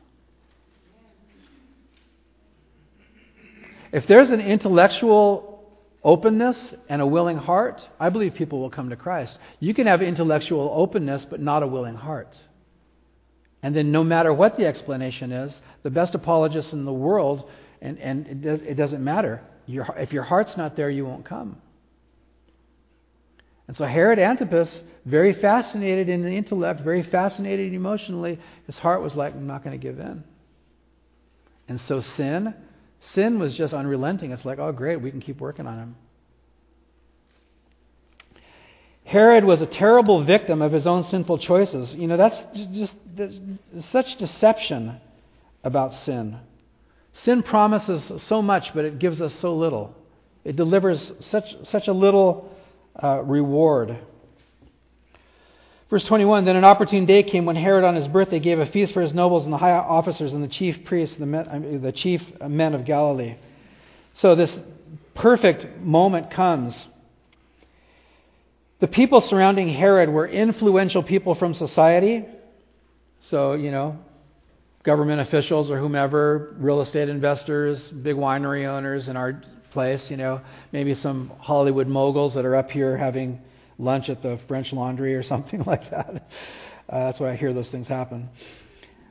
[3.92, 5.72] If there's an intellectual
[6.04, 9.38] openness and a willing heart, I believe people will come to Christ.
[9.60, 12.38] You can have intellectual openness but not a willing heart.
[13.62, 17.50] And then, no matter what the explanation is, the best apologists in the world,
[17.82, 19.42] and, and it, does, it doesn't matter.
[19.68, 21.62] Your, if your heart's not there, you won't come.
[23.74, 29.16] And so Herod Antipas, very fascinated in the intellect, very fascinated emotionally, his heart was
[29.16, 30.24] like, I'm not going to give in.
[31.68, 32.54] And so sin,
[33.00, 34.30] sin was just unrelenting.
[34.30, 35.96] It's like, oh, great, we can keep working on him.
[39.06, 41.96] Herod was a terrible victim of his own sinful choices.
[41.96, 42.40] You know, that's
[42.74, 43.42] just, just
[43.90, 45.02] such deception
[45.64, 46.38] about sin.
[47.14, 49.96] Sin promises so much, but it gives us so little.
[50.46, 52.53] It delivers such, such a little
[53.01, 53.97] uh, reward.
[55.89, 58.93] Verse 21 Then an opportune day came when Herod on his birthday gave a feast
[58.93, 62.21] for his nobles and the high officers and the chief priests, the, men, the chief
[62.47, 63.36] men of Galilee.
[64.15, 64.58] So this
[65.15, 66.84] perfect moment comes.
[68.79, 72.25] The people surrounding Herod were influential people from society.
[73.29, 73.99] So, you know,
[74.84, 79.41] government officials or whomever, real estate investors, big winery owners in our
[79.74, 83.42] place, you know, maybe some Hollywood moguls that are up here having
[83.78, 86.30] lunch at the French Laundry or something like that.
[86.88, 88.30] Uh, that's why I hear those things happen.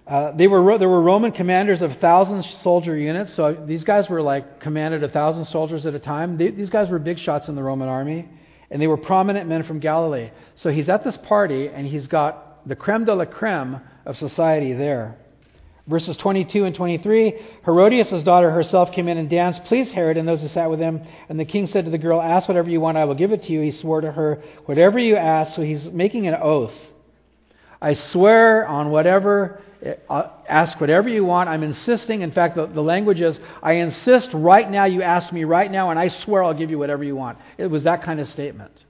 [0.06, 4.20] Uh, they were there were Roman commanders of thousand soldier units, so these guys were
[4.20, 6.36] like commanded a thousand soldiers at a time.
[6.38, 8.28] They, these guys were big shots in the Roman army,
[8.70, 10.30] and they were prominent men from Galilee.
[10.56, 14.72] So he's at this party, and he's got the creme de la creme of society
[14.72, 15.16] there.
[15.88, 20.40] Verses 22 and 23 Herodias' daughter herself came in and danced, pleased Herod and those
[20.40, 21.02] who sat with him.
[21.28, 23.42] And the king said to the girl, Ask whatever you want, I will give it
[23.44, 23.60] to you.
[23.60, 25.56] He swore to her, Whatever you ask.
[25.56, 26.74] So he's making an oath.
[27.80, 29.60] I swear on whatever,
[30.08, 31.48] uh, ask whatever you want.
[31.48, 32.20] I'm insisting.
[32.22, 35.90] In fact, the, the language is, I insist right now, you ask me right now,
[35.90, 37.38] and I swear I'll give you whatever you want.
[37.58, 38.84] It was that kind of statement.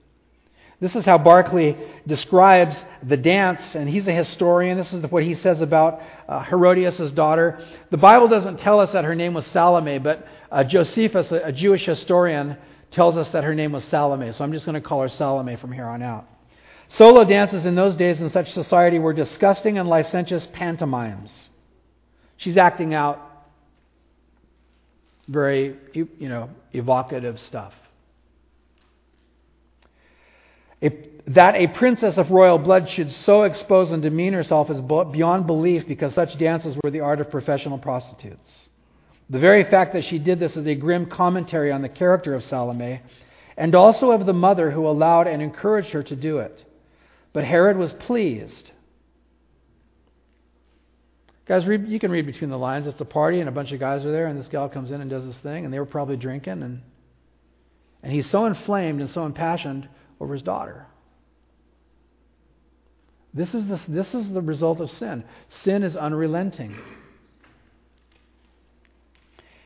[0.82, 1.76] This is how Barclay
[2.08, 4.76] describes the dance, and he's a historian.
[4.76, 7.64] This is what he says about uh, Herodias' daughter.
[7.92, 11.52] The Bible doesn't tell us that her name was Salome, but uh, Josephus, a, a
[11.52, 12.56] Jewish historian,
[12.90, 14.32] tells us that her name was Salome.
[14.32, 16.26] So I'm just going to call her Salome from here on out.
[16.88, 21.48] Solo dances in those days in such society were disgusting and licentious pantomimes.
[22.38, 23.20] She's acting out
[25.28, 27.72] very, you know, evocative stuff.
[30.71, 30.71] A,
[31.26, 35.86] that a princess of royal blood should so expose and demean herself is beyond belief
[35.86, 38.68] because such dances were the art of professional prostitutes.
[39.30, 42.42] The very fact that she did this is a grim commentary on the character of
[42.42, 43.00] Salome
[43.56, 46.64] and also of the mother who allowed and encouraged her to do it.
[47.32, 48.72] But Herod was pleased.
[51.46, 52.86] Guys, read, you can read between the lines.
[52.86, 55.00] It's a party, and a bunch of guys are there, and this gal comes in
[55.00, 56.82] and does this thing, and they were probably drinking, and,
[58.02, 59.88] and he's so inflamed and so impassioned
[60.22, 60.86] over his daughter.
[63.34, 65.24] This is, the, this is the result of sin.
[65.62, 66.76] Sin is unrelenting.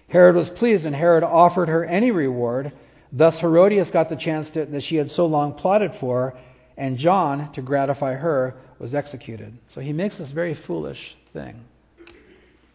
[0.09, 2.73] Herod was pleased, and Herod offered her any reward.
[3.13, 6.39] Thus, Herodias got the chance to, that she had so long plotted for,
[6.77, 9.59] and John, to gratify her, was executed.
[9.69, 11.65] So he makes this very foolish thing.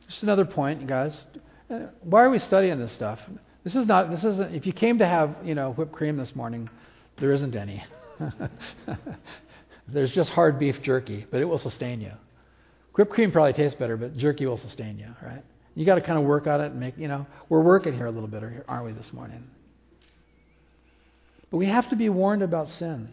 [0.09, 1.25] Just another point, guys.
[1.69, 3.19] Uh, why are we studying this stuff?
[3.63, 4.09] This is not.
[4.09, 4.53] This isn't.
[4.53, 6.69] If you came to have, you know, whipped cream this morning,
[7.19, 7.83] there isn't any.
[9.87, 12.11] There's just hard beef jerky, but it will sustain you.
[12.95, 15.43] Whipped cream probably tastes better, but jerky will sustain you, right?
[15.75, 18.05] You got to kind of work on it and make, you know, we're working here
[18.05, 19.43] a little bit, aren't we, this morning?
[21.49, 23.09] But we have to be warned about sin.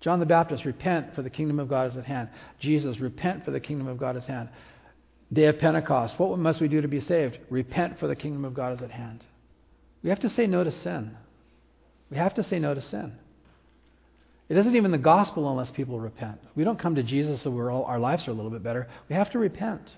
[0.00, 2.28] John the Baptist, repent for the kingdom of God is at hand.
[2.60, 4.48] Jesus, repent for the kingdom of God is at hand.
[5.32, 7.38] Day of Pentecost, what must we do to be saved?
[7.48, 9.24] Repent for the kingdom of God is at hand.
[10.02, 11.16] We have to say no to sin.
[12.10, 13.12] We have to say no to sin.
[14.48, 16.38] It isn't even the gospel unless people repent.
[16.54, 18.88] We don't come to Jesus so we're all, our lives are a little bit better.
[19.08, 19.90] We have to repent.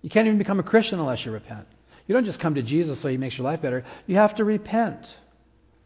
[0.00, 1.66] You can't even become a Christian unless you repent.
[2.06, 3.84] You don't just come to Jesus so he makes your life better.
[4.06, 5.06] You have to repent.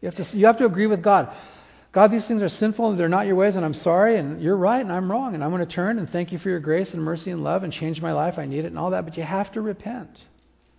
[0.01, 1.35] You have to, you have to agree with God.
[1.91, 4.57] God, these things are sinful and they're not your ways, and I'm sorry, and you're
[4.57, 6.93] right, and I'm wrong, and I'm going to turn and thank you for your grace
[6.93, 8.37] and mercy and love and change my life.
[8.37, 10.21] I need it and all that, but you have to repent.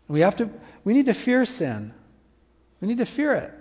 [0.07, 0.49] We have to.
[0.85, 1.93] We need to fear sin.
[2.81, 3.58] We need to fear it.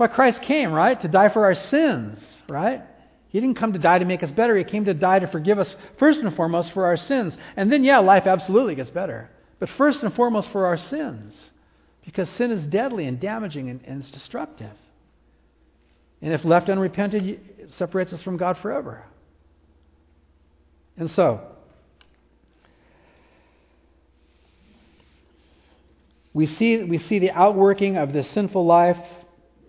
[0.00, 0.98] Why Christ came, right?
[1.02, 2.80] To die for our sins, right?
[3.28, 4.56] He didn't come to die to make us better.
[4.56, 7.36] He came to die to forgive us, first and foremost, for our sins.
[7.54, 9.28] And then, yeah, life absolutely gets better.
[9.58, 11.50] But first and foremost, for our sins.
[12.02, 14.72] Because sin is deadly and damaging and, and it's destructive.
[16.22, 17.26] And if left unrepented,
[17.58, 19.04] it separates us from God forever.
[20.96, 21.42] And so,
[26.32, 28.96] we see, we see the outworking of this sinful life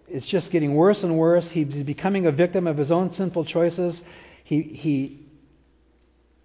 [0.08, 1.50] it's just getting worse and worse.
[1.50, 4.02] He's becoming a victim of his own sinful choices.
[4.44, 5.26] He, he,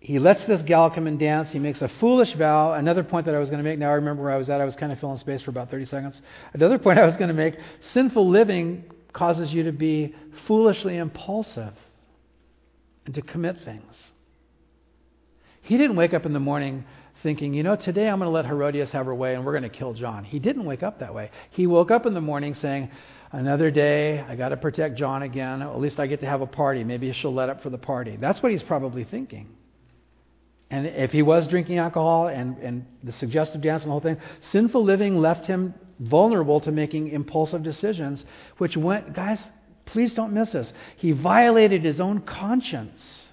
[0.01, 1.51] he lets this gal come and dance.
[1.51, 2.75] He makes a foolish vow.
[2.75, 4.61] Another point that I was going to make, now I remember where I was at.
[4.61, 6.23] I was kind of filling space for about 30 seconds.
[6.53, 7.57] Another point I was going to make
[7.92, 10.14] sinful living causes you to be
[10.47, 11.73] foolishly impulsive
[13.07, 14.11] and to commit things.
[15.62, 16.85] He didn't wake up in the morning
[17.23, 19.69] thinking, you know, today I'm going to let Herodias have her way and we're going
[19.69, 20.23] to kill John.
[20.23, 21.31] He didn't wake up that way.
[21.51, 22.90] He woke up in the morning saying,
[23.33, 25.62] Another day, I got to protect John again.
[25.62, 26.85] At least I get to have a party.
[26.85, 28.17] Maybe she'll let up for the party.
[28.17, 29.49] That's what he's probably thinking.
[30.71, 34.19] And if he was drinking alcohol and, and the suggestive dance and the whole thing,
[34.51, 38.25] sinful living left him vulnerable to making impulsive decisions,
[38.59, 39.41] which went, guys,
[39.87, 40.73] please don't miss this.
[40.97, 43.27] He violated his own conscience.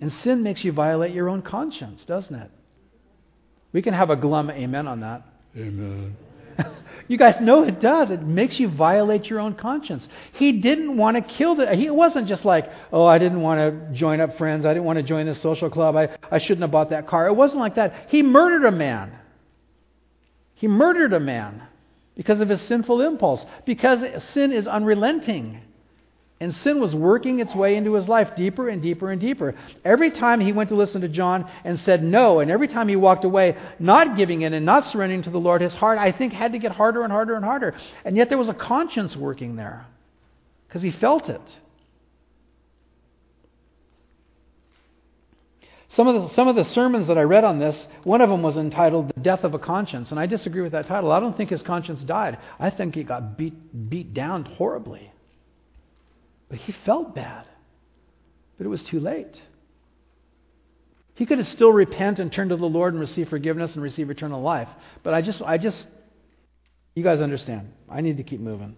[0.00, 2.50] And sin makes you violate your own conscience, doesn't it?
[3.72, 5.22] We can have a glum amen on that.
[5.56, 6.16] Amen.
[7.06, 8.10] You guys know it does.
[8.10, 10.08] It makes you violate your own conscience.
[10.32, 11.74] He didn't want to kill the.
[11.74, 14.64] He wasn't just like, oh, I didn't want to join up friends.
[14.64, 15.96] I didn't want to join this social club.
[15.96, 17.26] I, I shouldn't have bought that car.
[17.26, 18.06] It wasn't like that.
[18.08, 19.12] He murdered a man.
[20.54, 21.64] He murdered a man
[22.16, 23.44] because of his sinful impulse.
[23.66, 24.00] Because
[24.32, 25.60] sin is unrelenting.
[26.44, 29.54] And sin was working its way into his life deeper and deeper and deeper.
[29.82, 32.96] Every time he went to listen to John and said no, and every time he
[32.96, 36.34] walked away, not giving in and not surrendering to the Lord, his heart, I think,
[36.34, 37.74] had to get harder and harder and harder.
[38.04, 39.86] And yet there was a conscience working there
[40.68, 41.40] because he felt it.
[45.88, 48.42] Some of, the, some of the sermons that I read on this, one of them
[48.42, 50.10] was entitled The Death of a Conscience.
[50.10, 51.10] And I disagree with that title.
[51.10, 52.36] I don't think his conscience died.
[52.60, 55.10] I think he got beat, beat down horribly.
[56.48, 57.46] But he felt bad.
[58.56, 59.40] But it was too late.
[61.14, 64.10] He could have still repent and turn to the Lord and receive forgiveness and receive
[64.10, 64.68] eternal life.
[65.02, 65.86] But I just, I just,
[66.94, 67.72] You guys understand.
[67.88, 68.76] I need to keep moving.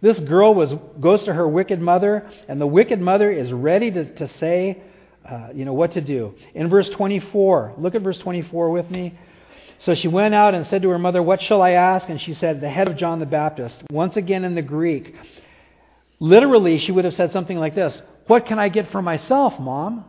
[0.00, 4.14] This girl was, goes to her wicked mother, and the wicked mother is ready to,
[4.14, 4.80] to say,
[5.28, 6.34] uh, you know, what to do.
[6.54, 9.18] In verse 24, look at verse 24 with me.
[9.80, 12.08] So she went out and said to her mother, What shall I ask?
[12.08, 13.82] And she said, The head of John the Baptist.
[13.90, 15.14] Once again in the Greek.
[16.20, 20.04] Literally, she would have said something like this What can I get for myself, mom?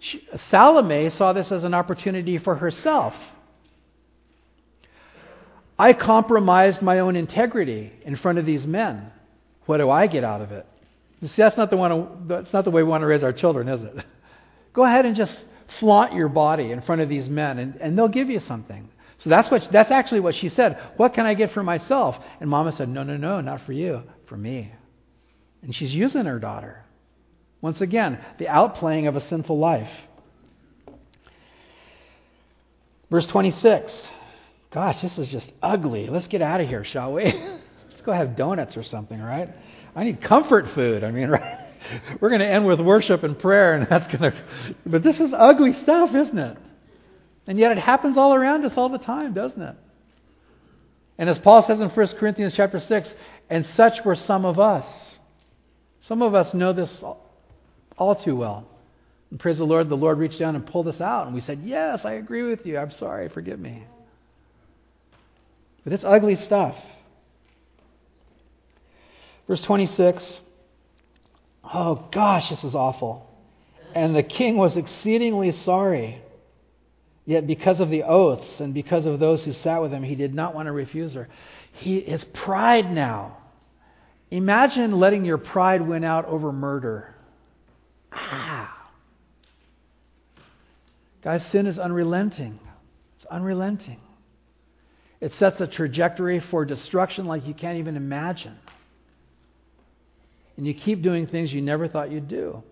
[0.00, 3.14] She, Salome saw this as an opportunity for herself.
[5.78, 9.12] I compromised my own integrity in front of these men.
[9.66, 10.66] What do I get out of it?
[11.20, 12.26] You see, that's not the one.
[12.26, 14.04] That's not the way we want to raise our children, is it?
[14.72, 15.44] Go ahead and just
[15.80, 18.88] flaunt your body in front of these men, and, and they'll give you something.
[19.18, 20.78] So that's what that's actually what she said.
[20.96, 22.16] What can I get for myself?
[22.40, 24.72] And Mama said, No, no, no, not for you, for me.
[25.62, 26.84] And she's using her daughter.
[27.60, 29.90] Once again, the outplaying of a sinful life.
[33.10, 33.92] Verse 26.
[34.70, 36.08] Gosh, this is just ugly.
[36.08, 37.24] Let's get out of here, shall we?
[37.90, 39.48] Let's go have donuts or something, right?
[39.96, 41.02] I need comfort food.
[41.02, 41.66] I mean, right?
[42.20, 44.44] We're going to end with worship and prayer, and that's going to.
[44.84, 46.58] But this is ugly stuff, isn't it?
[47.46, 49.76] And yet it happens all around us all the time, doesn't it?
[51.16, 53.14] And as Paul says in 1 Corinthians chapter 6,
[53.48, 54.86] and such were some of us.
[56.02, 57.02] Some of us know this
[57.96, 58.66] all too well.
[59.30, 61.60] And praise the Lord, the Lord reached down and pulled us out, and we said,
[61.64, 62.78] Yes, I agree with you.
[62.78, 63.28] I'm sorry.
[63.28, 63.84] Forgive me.
[65.84, 66.76] But it's ugly stuff.
[69.46, 70.40] Verse 26
[71.64, 73.28] Oh, gosh, this is awful.
[73.94, 76.22] And the king was exceedingly sorry.
[77.26, 80.34] Yet, because of the oaths and because of those who sat with him, he did
[80.34, 81.28] not want to refuse her.
[81.72, 83.36] He, his pride now.
[84.30, 87.14] Imagine letting your pride win out over murder.
[88.12, 88.90] Ah.
[91.22, 92.58] Guys, sin is unrelenting.
[93.16, 94.00] It's unrelenting.
[95.20, 98.56] It sets a trajectory for destruction like you can't even imagine
[100.58, 102.62] and you keep doing things you never thought you'd do.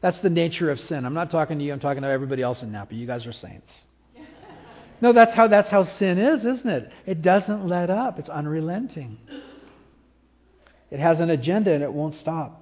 [0.00, 1.04] That's the nature of sin.
[1.04, 2.94] I'm not talking to you, I'm talking to everybody else in Napa.
[2.94, 3.76] You guys are saints.
[5.00, 6.90] No, that's how that's how sin is, isn't it?
[7.04, 8.20] It doesn't let up.
[8.20, 9.18] It's unrelenting.
[10.94, 12.60] It has an agenda and it won't stop.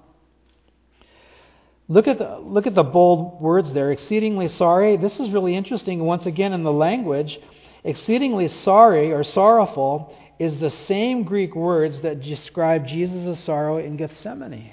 [1.87, 3.93] Look at the look at the bold words there.
[3.93, 4.97] Exceedingly sorry.
[4.97, 7.39] This is really interesting once again in the language.
[7.85, 14.73] Exceedingly sorry or sorrowful is the same Greek words that describe Jesus' sorrow in Gethsemane.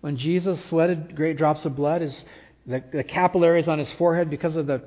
[0.00, 2.24] When Jesus sweated great drops of blood, his,
[2.66, 4.82] the, the capillaries on his forehead because of the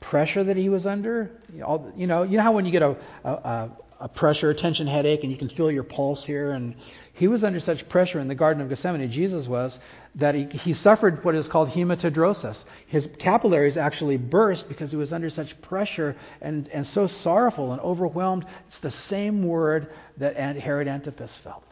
[0.00, 1.30] pressure that he was under.
[1.54, 3.70] You know, you know, how when you get a, a,
[4.00, 6.74] a pressure, a tension headache, and you can feel your pulse here, and
[7.12, 9.78] he was under such pressure in the Garden of Gethsemane, Jesus was,
[10.14, 12.64] that he, he suffered what is called hematidrosis.
[12.86, 17.80] His capillaries actually burst because he was under such pressure and, and so sorrowful and
[17.82, 18.46] overwhelmed.
[18.68, 21.66] It's the same word that Herod Antipas felt,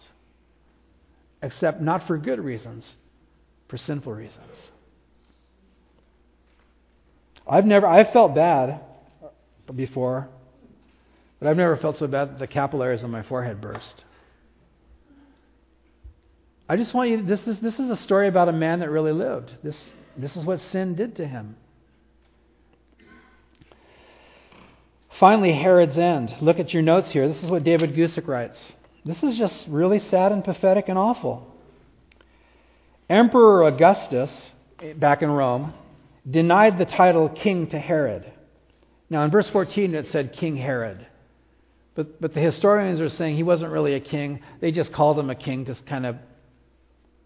[1.43, 2.95] except not for good reasons,
[3.69, 4.71] for sinful reasons.
[7.49, 8.81] I've never, I've felt bad
[9.75, 10.29] before,
[11.39, 14.05] but I've never felt so bad that the capillaries on my forehead burst.
[16.69, 19.13] I just want you, this is, this is a story about a man that really
[19.13, 19.55] lived.
[19.63, 21.57] This, this is what sin did to him.
[25.19, 26.35] Finally, Herod's end.
[26.41, 27.27] Look at your notes here.
[27.27, 28.71] This is what David Guzik writes.
[29.05, 31.55] This is just really sad and pathetic and awful.
[33.09, 34.53] Emperor Augustus,
[34.97, 35.73] back in Rome,
[36.29, 38.31] denied the title king to Herod.
[39.09, 41.07] Now, in verse 14, it said King Herod.
[41.99, 44.39] But, but the historians are saying he wasn't really a king.
[44.61, 46.15] They just called him a king to kind of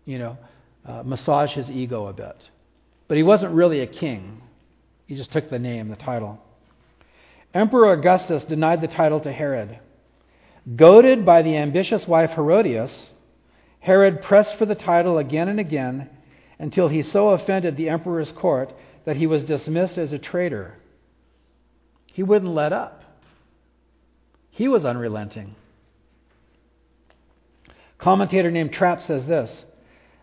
[0.07, 0.39] you know,
[0.87, 2.37] uh, massage his ego a bit.
[3.07, 4.41] But he wasn't really a king.
[5.05, 6.39] He just took the name, the title.
[7.53, 9.79] Emperor Augustus denied the title to Herod.
[10.75, 13.11] Goaded by the ambitious wife Herodias,
[13.81, 16.09] Herod pressed for the title again and again
[16.59, 18.73] until he so offended the emperor's court
[19.05, 20.79] that he was dismissed as a traitor.
[22.07, 23.02] He wouldn't let up.
[24.53, 25.57] He was unrelenting.
[27.99, 29.65] Commentator named Trapp says this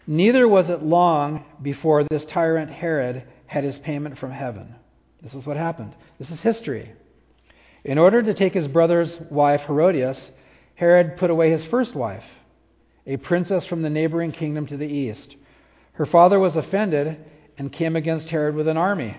[0.05, 4.75] Neither was it long before this tyrant Herod had his payment from heaven.
[5.21, 5.95] This is what happened.
[6.19, 6.91] This is history.
[7.83, 10.31] In order to take his brother's wife, Herodias,
[10.75, 12.23] Herod put away his first wife,
[13.07, 15.35] a princess from the neighboring kingdom to the east.
[15.93, 17.17] Her father was offended
[17.57, 19.17] and came against Herod with an army.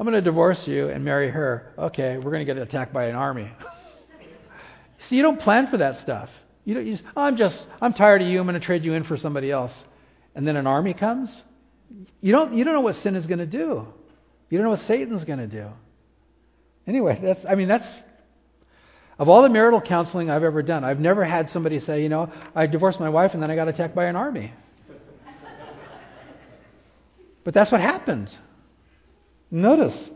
[0.00, 1.74] I'm going to divorce you and marry her.
[1.78, 3.52] Okay, we're going to get attacked by an army.
[5.08, 6.30] See, you don't plan for that stuff.
[6.64, 8.40] You don't, you just, I'm just, I'm tired of you.
[8.40, 9.84] I'm going to trade you in for somebody else.
[10.34, 11.42] And then an army comes.
[12.22, 13.86] You don't, you don't know what sin is going to do.
[14.48, 15.68] You don't know what Satan's going to do.
[16.86, 17.86] Anyway, that's I mean that's
[19.18, 22.32] of all the marital counseling I've ever done, I've never had somebody say, you know,
[22.54, 24.54] I divorced my wife and then I got attacked by an army.
[27.44, 28.34] but that's what happened.
[29.50, 30.10] Notice.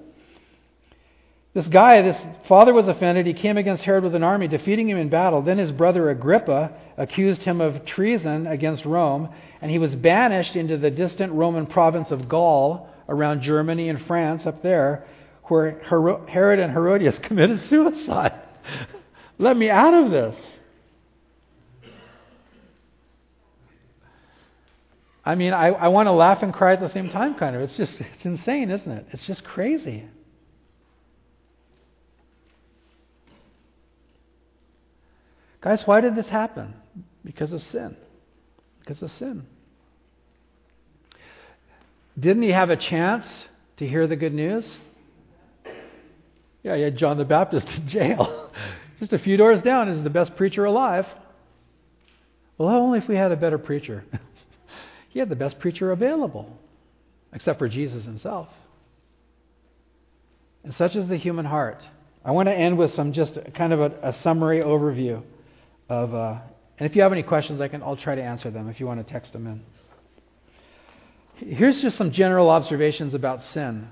[1.55, 3.27] This guy, this father was offended.
[3.27, 5.41] He came against Herod with an army, defeating him in battle.
[5.41, 9.29] Then his brother Agrippa accused him of treason against Rome,
[9.61, 14.47] and he was banished into the distant Roman province of Gaul around Germany and France
[14.47, 15.07] up there,
[15.45, 15.81] where
[16.29, 18.33] Herod and Herodias committed suicide.
[19.39, 20.37] Let me out of this.
[25.27, 27.63] I mean, I, I want to laugh and cry at the same time, kind of.
[27.63, 29.07] It's just, it's insane, isn't it?
[29.11, 30.05] It's just crazy.
[35.63, 36.75] Guys, why did this happen?
[37.25, 37.97] Because of sin.
[38.81, 39.47] Because of sin.
[42.21, 43.47] Didn't he have a chance
[43.79, 44.77] to hear the good news?
[46.63, 48.51] Yeah, he had John the Baptist in jail.
[49.01, 51.07] Just a few doors down is the best preacher alive.
[52.59, 54.05] Well, only if we had a better preacher.
[55.15, 56.59] he had the best preacher available,
[57.33, 58.49] except for Jesus himself.
[60.65, 61.81] And such is the human heart.
[62.25, 65.23] I want to end with some just kind of a, a summary overview
[65.89, 66.13] of.
[66.13, 66.39] Uh,
[66.79, 67.81] and if you have any questions, I can.
[67.81, 69.63] I'll try to answer them if you want to text them in.
[71.37, 73.89] Here's just some general observations about sin.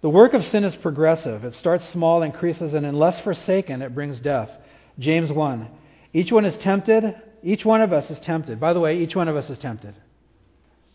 [0.00, 1.44] The work of sin is progressive.
[1.44, 4.50] It starts small, increases, and unless forsaken, it brings death.
[4.98, 5.68] James 1.
[6.14, 7.20] Each one is tempted.
[7.42, 8.58] Each one of us is tempted.
[8.58, 9.94] By the way, each one of us is tempted.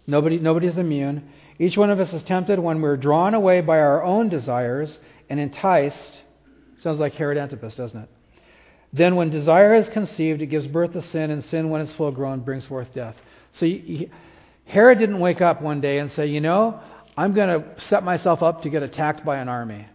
[0.07, 1.29] Nobody, nobody is immune.
[1.59, 4.99] Each one of us is tempted when we're drawn away by our own desires
[5.29, 6.23] and enticed.
[6.77, 8.09] Sounds like Herod Antipas, doesn't it?
[8.93, 12.11] Then, when desire is conceived, it gives birth to sin, and sin, when it's full
[12.11, 13.15] grown, brings forth death.
[13.51, 13.67] So,
[14.65, 16.79] Herod didn't wake up one day and say, You know,
[17.17, 19.87] I'm going to set myself up to get attacked by an army.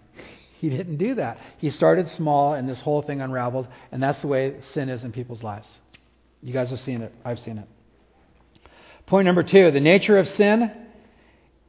[0.58, 1.38] He didn't do that.
[1.58, 5.10] He started small, and this whole thing unraveled, and that's the way sin is in
[5.10, 5.78] people's lives.
[6.42, 7.14] You guys have seen it.
[7.24, 7.68] I've seen it.
[9.12, 10.72] Point number two the nature of sin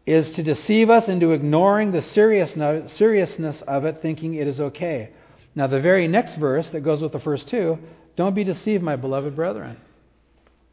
[0.06, 5.10] is to deceive us into ignoring the seriousness of it, thinking it is okay.
[5.54, 7.80] Now, the very next verse that goes with the first two
[8.16, 9.76] don't be deceived, my beloved brethren.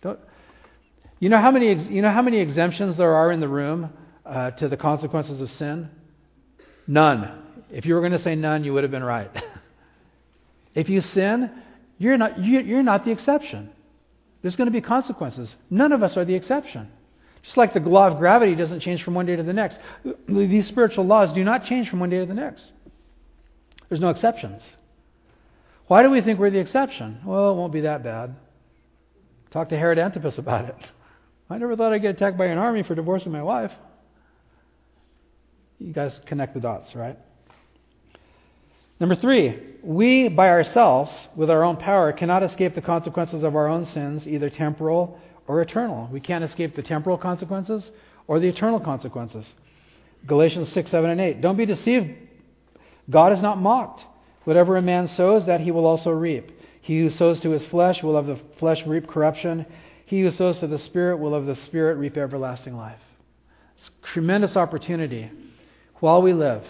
[0.00, 0.20] Don't,
[1.18, 3.92] you, know how many, you know how many exemptions there are in the room
[4.24, 5.90] uh, to the consequences of sin?
[6.86, 7.64] None.
[7.72, 9.32] If you were going to say none, you would have been right.
[10.76, 11.50] if you sin,
[11.98, 13.70] you're not, you're not the exception.
[14.42, 15.54] There's going to be consequences.
[15.68, 16.88] None of us are the exception.
[17.42, 19.78] Just like the law of gravity doesn't change from one day to the next,
[20.28, 22.72] these spiritual laws do not change from one day to the next.
[23.88, 24.62] There's no exceptions.
[25.86, 27.20] Why do we think we're the exception?
[27.24, 28.36] Well, it won't be that bad.
[29.50, 30.76] Talk to Herod Antipas about it.
[31.48, 33.72] I never thought I'd get attacked by an army for divorcing my wife.
[35.78, 37.18] You guys connect the dots, right?
[39.00, 43.66] Number three, we by ourselves, with our own power, cannot escape the consequences of our
[43.66, 46.08] own sins, either temporal or eternal.
[46.12, 47.90] We can't escape the temporal consequences
[48.28, 49.54] or the eternal consequences.
[50.26, 51.40] Galatians 6, 7, and 8.
[51.40, 52.10] Don't be deceived.
[53.08, 54.04] God is not mocked.
[54.44, 56.52] Whatever a man sows, that he will also reap.
[56.82, 59.64] He who sows to his flesh will of the flesh reap corruption.
[60.04, 63.00] He who sows to the Spirit will of the Spirit reap everlasting life.
[63.78, 65.30] It's tremendous opportunity
[66.00, 66.64] while we live.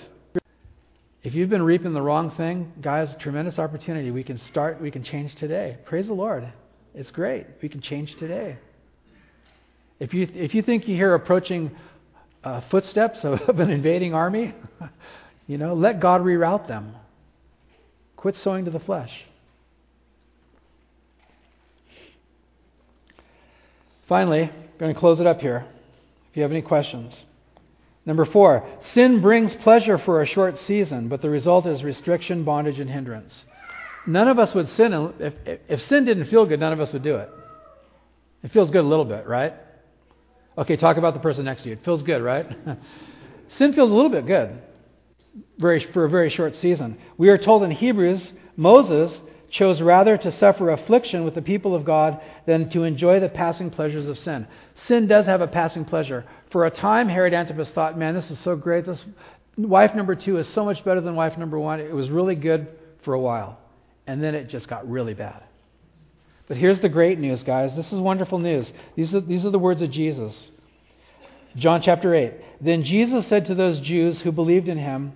[1.22, 4.10] If you've been reaping the wrong thing, guys, tremendous opportunity.
[4.10, 5.76] We can start, we can change today.
[5.84, 6.50] Praise the Lord.
[6.94, 7.46] It's great.
[7.62, 8.56] We can change today.
[9.98, 11.72] If you, if you think you hear approaching
[12.42, 14.54] uh, footsteps of, of an invading army,
[15.46, 16.94] you know, let God reroute them.
[18.16, 19.12] Quit sowing to the flesh.
[24.08, 25.66] Finally, I'm going to close it up here.
[26.30, 27.24] If you have any questions.
[28.11, 32.80] Number four, sin brings pleasure for a short season, but the result is restriction, bondage,
[32.80, 33.44] and hindrance.
[34.04, 35.14] None of us would sin.
[35.20, 35.34] If,
[35.68, 37.30] if, sin didn't feel good, none of us would do it.
[38.42, 39.54] It feels good a little bit, right?
[40.58, 41.74] Okay, talk about the person next to you.
[41.74, 42.46] It feels good, right?
[43.58, 44.61] sin feels a little bit good
[45.58, 46.98] very, for a very short season.
[47.16, 49.20] We are told in Hebrews, Moses
[49.51, 53.70] chose rather to suffer affliction with the people of God than to enjoy the passing
[53.70, 54.46] pleasures of sin.
[54.86, 56.24] Sin does have a passing pleasure.
[56.51, 58.86] For a time, Herod Antipas thought, man, this is so great.
[58.86, 59.05] This
[59.57, 61.80] wife number two is so much better than wife number one.
[61.80, 62.68] It was really good
[63.03, 63.59] for a while.
[64.07, 65.42] And then it just got really bad.
[66.46, 67.76] But here's the great news, guys.
[67.76, 68.72] This is wonderful news.
[68.96, 70.48] These are, these are the words of Jesus.
[71.57, 72.32] John chapter 8.
[72.61, 75.12] Then Jesus said to those Jews who believed in him,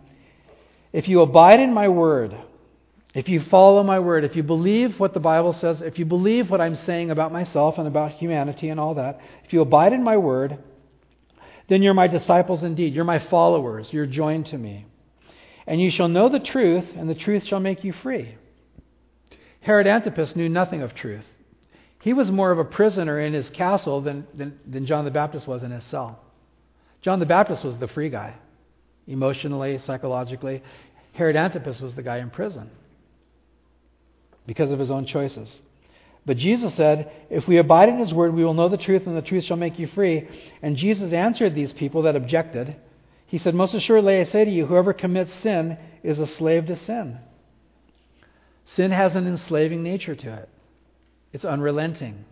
[0.93, 2.37] If you abide in my word,
[3.15, 6.51] if you follow my word, if you believe what the Bible says, if you believe
[6.51, 10.03] what I'm saying about myself and about humanity and all that, if you abide in
[10.03, 10.59] my word,
[11.69, 12.93] then you're my disciples indeed.
[12.93, 13.89] You're my followers.
[13.93, 14.87] You're joined to me.
[15.65, 18.37] And you shall know the truth, and the truth shall make you free.
[19.61, 21.25] Herod Antipas knew nothing of truth.
[22.01, 25.47] He was more of a prisoner in his castle than, than, than John the Baptist
[25.47, 26.19] was in his cell.
[27.01, 28.35] John the Baptist was the free guy,
[29.07, 30.65] emotionally, psychologically.
[31.13, 32.71] Herod Antipas was the guy in prison
[34.47, 35.61] because of his own choices.
[36.27, 39.17] But Jesus said, If we abide in his word, we will know the truth, and
[39.17, 40.29] the truth shall make you free.
[40.63, 42.77] And Jesus answered these people that objected.
[43.27, 46.77] He said, Most assuredly, I say to you, whoever commits sin is a slave to
[46.77, 47.19] sin.
[48.67, 50.49] Sin has an enslaving nature to it,
[51.33, 52.25] it's unrelenting.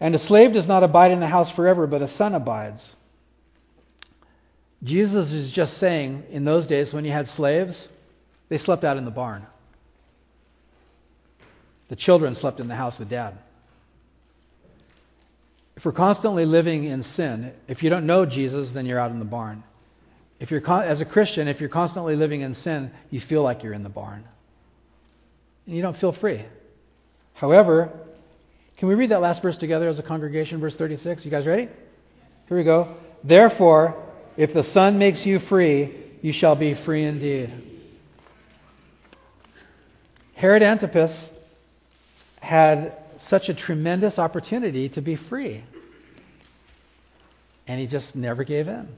[0.00, 2.96] And a slave does not abide in the house forever, but a son abides.
[4.82, 7.86] Jesus is just saying, in those days when you had slaves,
[8.52, 9.46] they slept out in the barn.
[11.88, 13.38] The children slept in the house with dad.
[15.74, 19.20] If we're constantly living in sin, if you don't know Jesus, then you're out in
[19.20, 19.64] the barn.
[20.38, 23.72] If you're as a Christian, if you're constantly living in sin, you feel like you're
[23.72, 24.22] in the barn.
[25.66, 26.44] And you don't feel free.
[27.32, 27.90] However,
[28.76, 31.24] can we read that last verse together as a congregation, verse 36?
[31.24, 31.70] You guys ready?
[32.48, 32.96] Here we go.
[33.24, 33.96] Therefore,
[34.36, 37.70] if the Son makes you free, you shall be free indeed.
[40.42, 41.30] Herod Antipas
[42.40, 42.94] had
[43.28, 45.62] such a tremendous opportunity to be free.
[47.68, 48.88] And he just never gave in.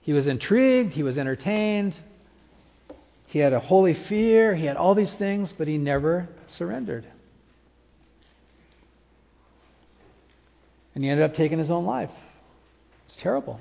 [0.00, 1.96] He was intrigued, he was entertained,
[3.28, 7.06] he had a holy fear, he had all these things, but he never surrendered.
[10.96, 12.10] And he ended up taking his own life.
[13.06, 13.60] It's terrible.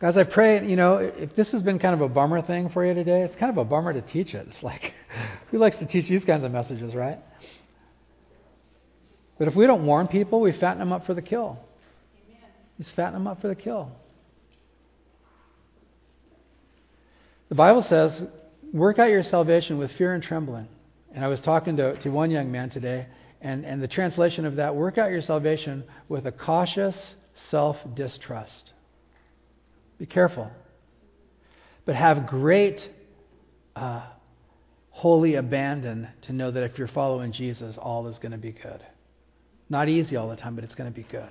[0.00, 2.86] Guys, I pray, you know, if this has been kind of a bummer thing for
[2.86, 4.46] you today, it's kind of a bummer to teach it.
[4.48, 4.92] It's like,
[5.50, 7.18] who likes to teach these kinds of messages, right?
[9.38, 11.58] But if we don't warn people, we fatten them up for the kill.
[12.28, 12.50] Amen.
[12.78, 13.90] We fatten them up for the kill.
[17.48, 18.22] The Bible says,
[18.72, 20.68] work out your salvation with fear and trembling.
[21.12, 23.06] And I was talking to, to one young man today,
[23.40, 27.14] and, and the translation of that, work out your salvation with a cautious
[27.50, 28.74] self distrust.
[29.98, 30.50] Be careful.
[31.84, 32.88] But have great
[33.74, 34.06] uh,
[34.90, 38.82] holy abandon to know that if you're following Jesus, all is going to be good.
[39.68, 41.30] Not easy all the time, but it's going to be good.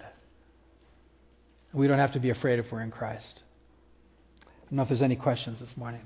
[1.73, 3.43] We don't have to be afraid if we're in Christ.
[4.41, 6.01] I don't know if there's any questions this morning.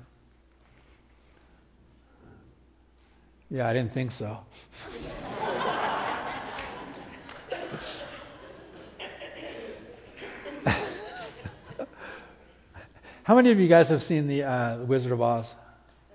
[3.50, 4.38] Yeah, I didn't think so.
[13.24, 15.46] How many of you guys have seen the uh, Wizard of Oz?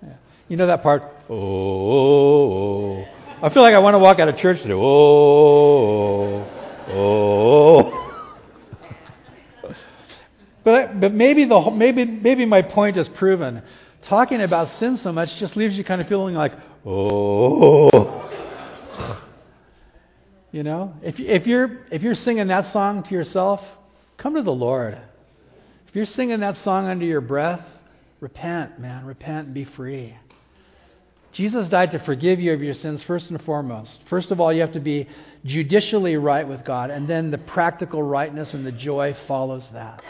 [0.02, 0.12] Yeah.
[0.48, 1.02] You know that part?
[1.30, 3.02] Oh,
[3.42, 4.74] I feel like I want to walk out of church today.
[4.74, 6.44] Oh,
[6.90, 8.04] oh.
[10.64, 13.62] but but maybe the maybe maybe my point is proven.
[14.02, 16.52] Talking about sin so much just leaves you kind of feeling like
[16.84, 18.28] oh.
[20.52, 23.62] You know, if if you're if you're singing that song to yourself,
[24.18, 24.98] come to the Lord.
[25.88, 27.64] If you're singing that song under your breath,
[28.20, 29.06] repent, man.
[29.06, 30.14] Repent and be free.
[31.32, 34.00] Jesus died to forgive you of your sins first and foremost.
[34.10, 35.08] First of all, you have to be
[35.46, 40.02] judicially right with God, and then the practical rightness and the joy follows that.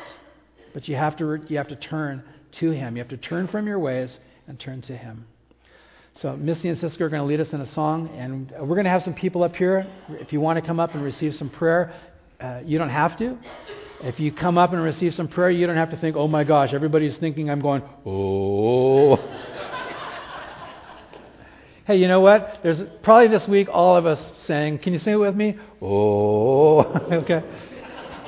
[0.74, 2.96] But you have to you have to turn to Him.
[2.96, 4.18] You have to turn from your ways
[4.48, 5.26] and turn to Him.
[6.14, 8.84] So Missy and Siska are going to lead us in a song, and we're going
[8.84, 9.86] to have some people up here.
[10.08, 11.94] If you want to come up and receive some prayer,
[12.40, 13.38] uh, you don't have to.
[14.00, 16.44] If you come up and receive some prayer, you don't have to think, oh my
[16.44, 19.16] gosh, everybody's thinking I'm going, oh.
[21.86, 22.60] hey, you know what?
[22.62, 25.58] There's probably this week all of us saying, can you sing it with me?
[25.82, 26.78] Oh.
[27.12, 27.42] okay.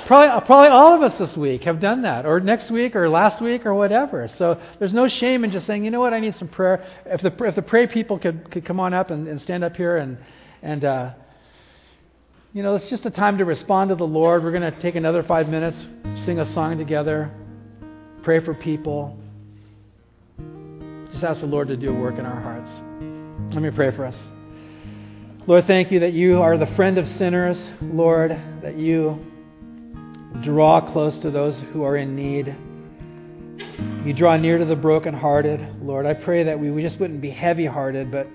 [0.08, 3.40] Probably, probably all of us this week have done that, or next week, or last
[3.40, 4.26] week, or whatever.
[4.26, 6.84] So there's no shame in just saying, you know what, I need some prayer.
[7.06, 9.76] If the, if the pray people could, could come on up and, and stand up
[9.76, 10.18] here and,
[10.62, 11.10] and uh,
[12.52, 14.42] you know, it's just a time to respond to the Lord.
[14.42, 15.86] We're going to take another five minutes,
[16.24, 17.30] sing a song together,
[18.24, 19.16] pray for people.
[21.12, 22.70] Just ask the Lord to do a work in our hearts.
[23.54, 24.16] Let me pray for us.
[25.46, 27.70] Lord, thank you that you are the friend of sinners.
[27.80, 28.30] Lord,
[28.62, 29.24] that you
[30.42, 32.56] draw close to those who are in need.
[34.04, 35.84] You draw near to the brokenhearted.
[35.84, 38.26] Lord, I pray that we we just wouldn't be heavy hearted, but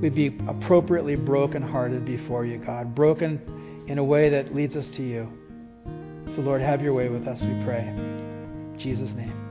[0.00, 2.94] we'd be appropriately brokenhearted before you, God.
[2.94, 3.40] Broken
[3.86, 5.28] in a way that leads us to you.
[6.34, 7.86] So, Lord, have your way with us, we pray.
[7.86, 9.43] In Jesus' name.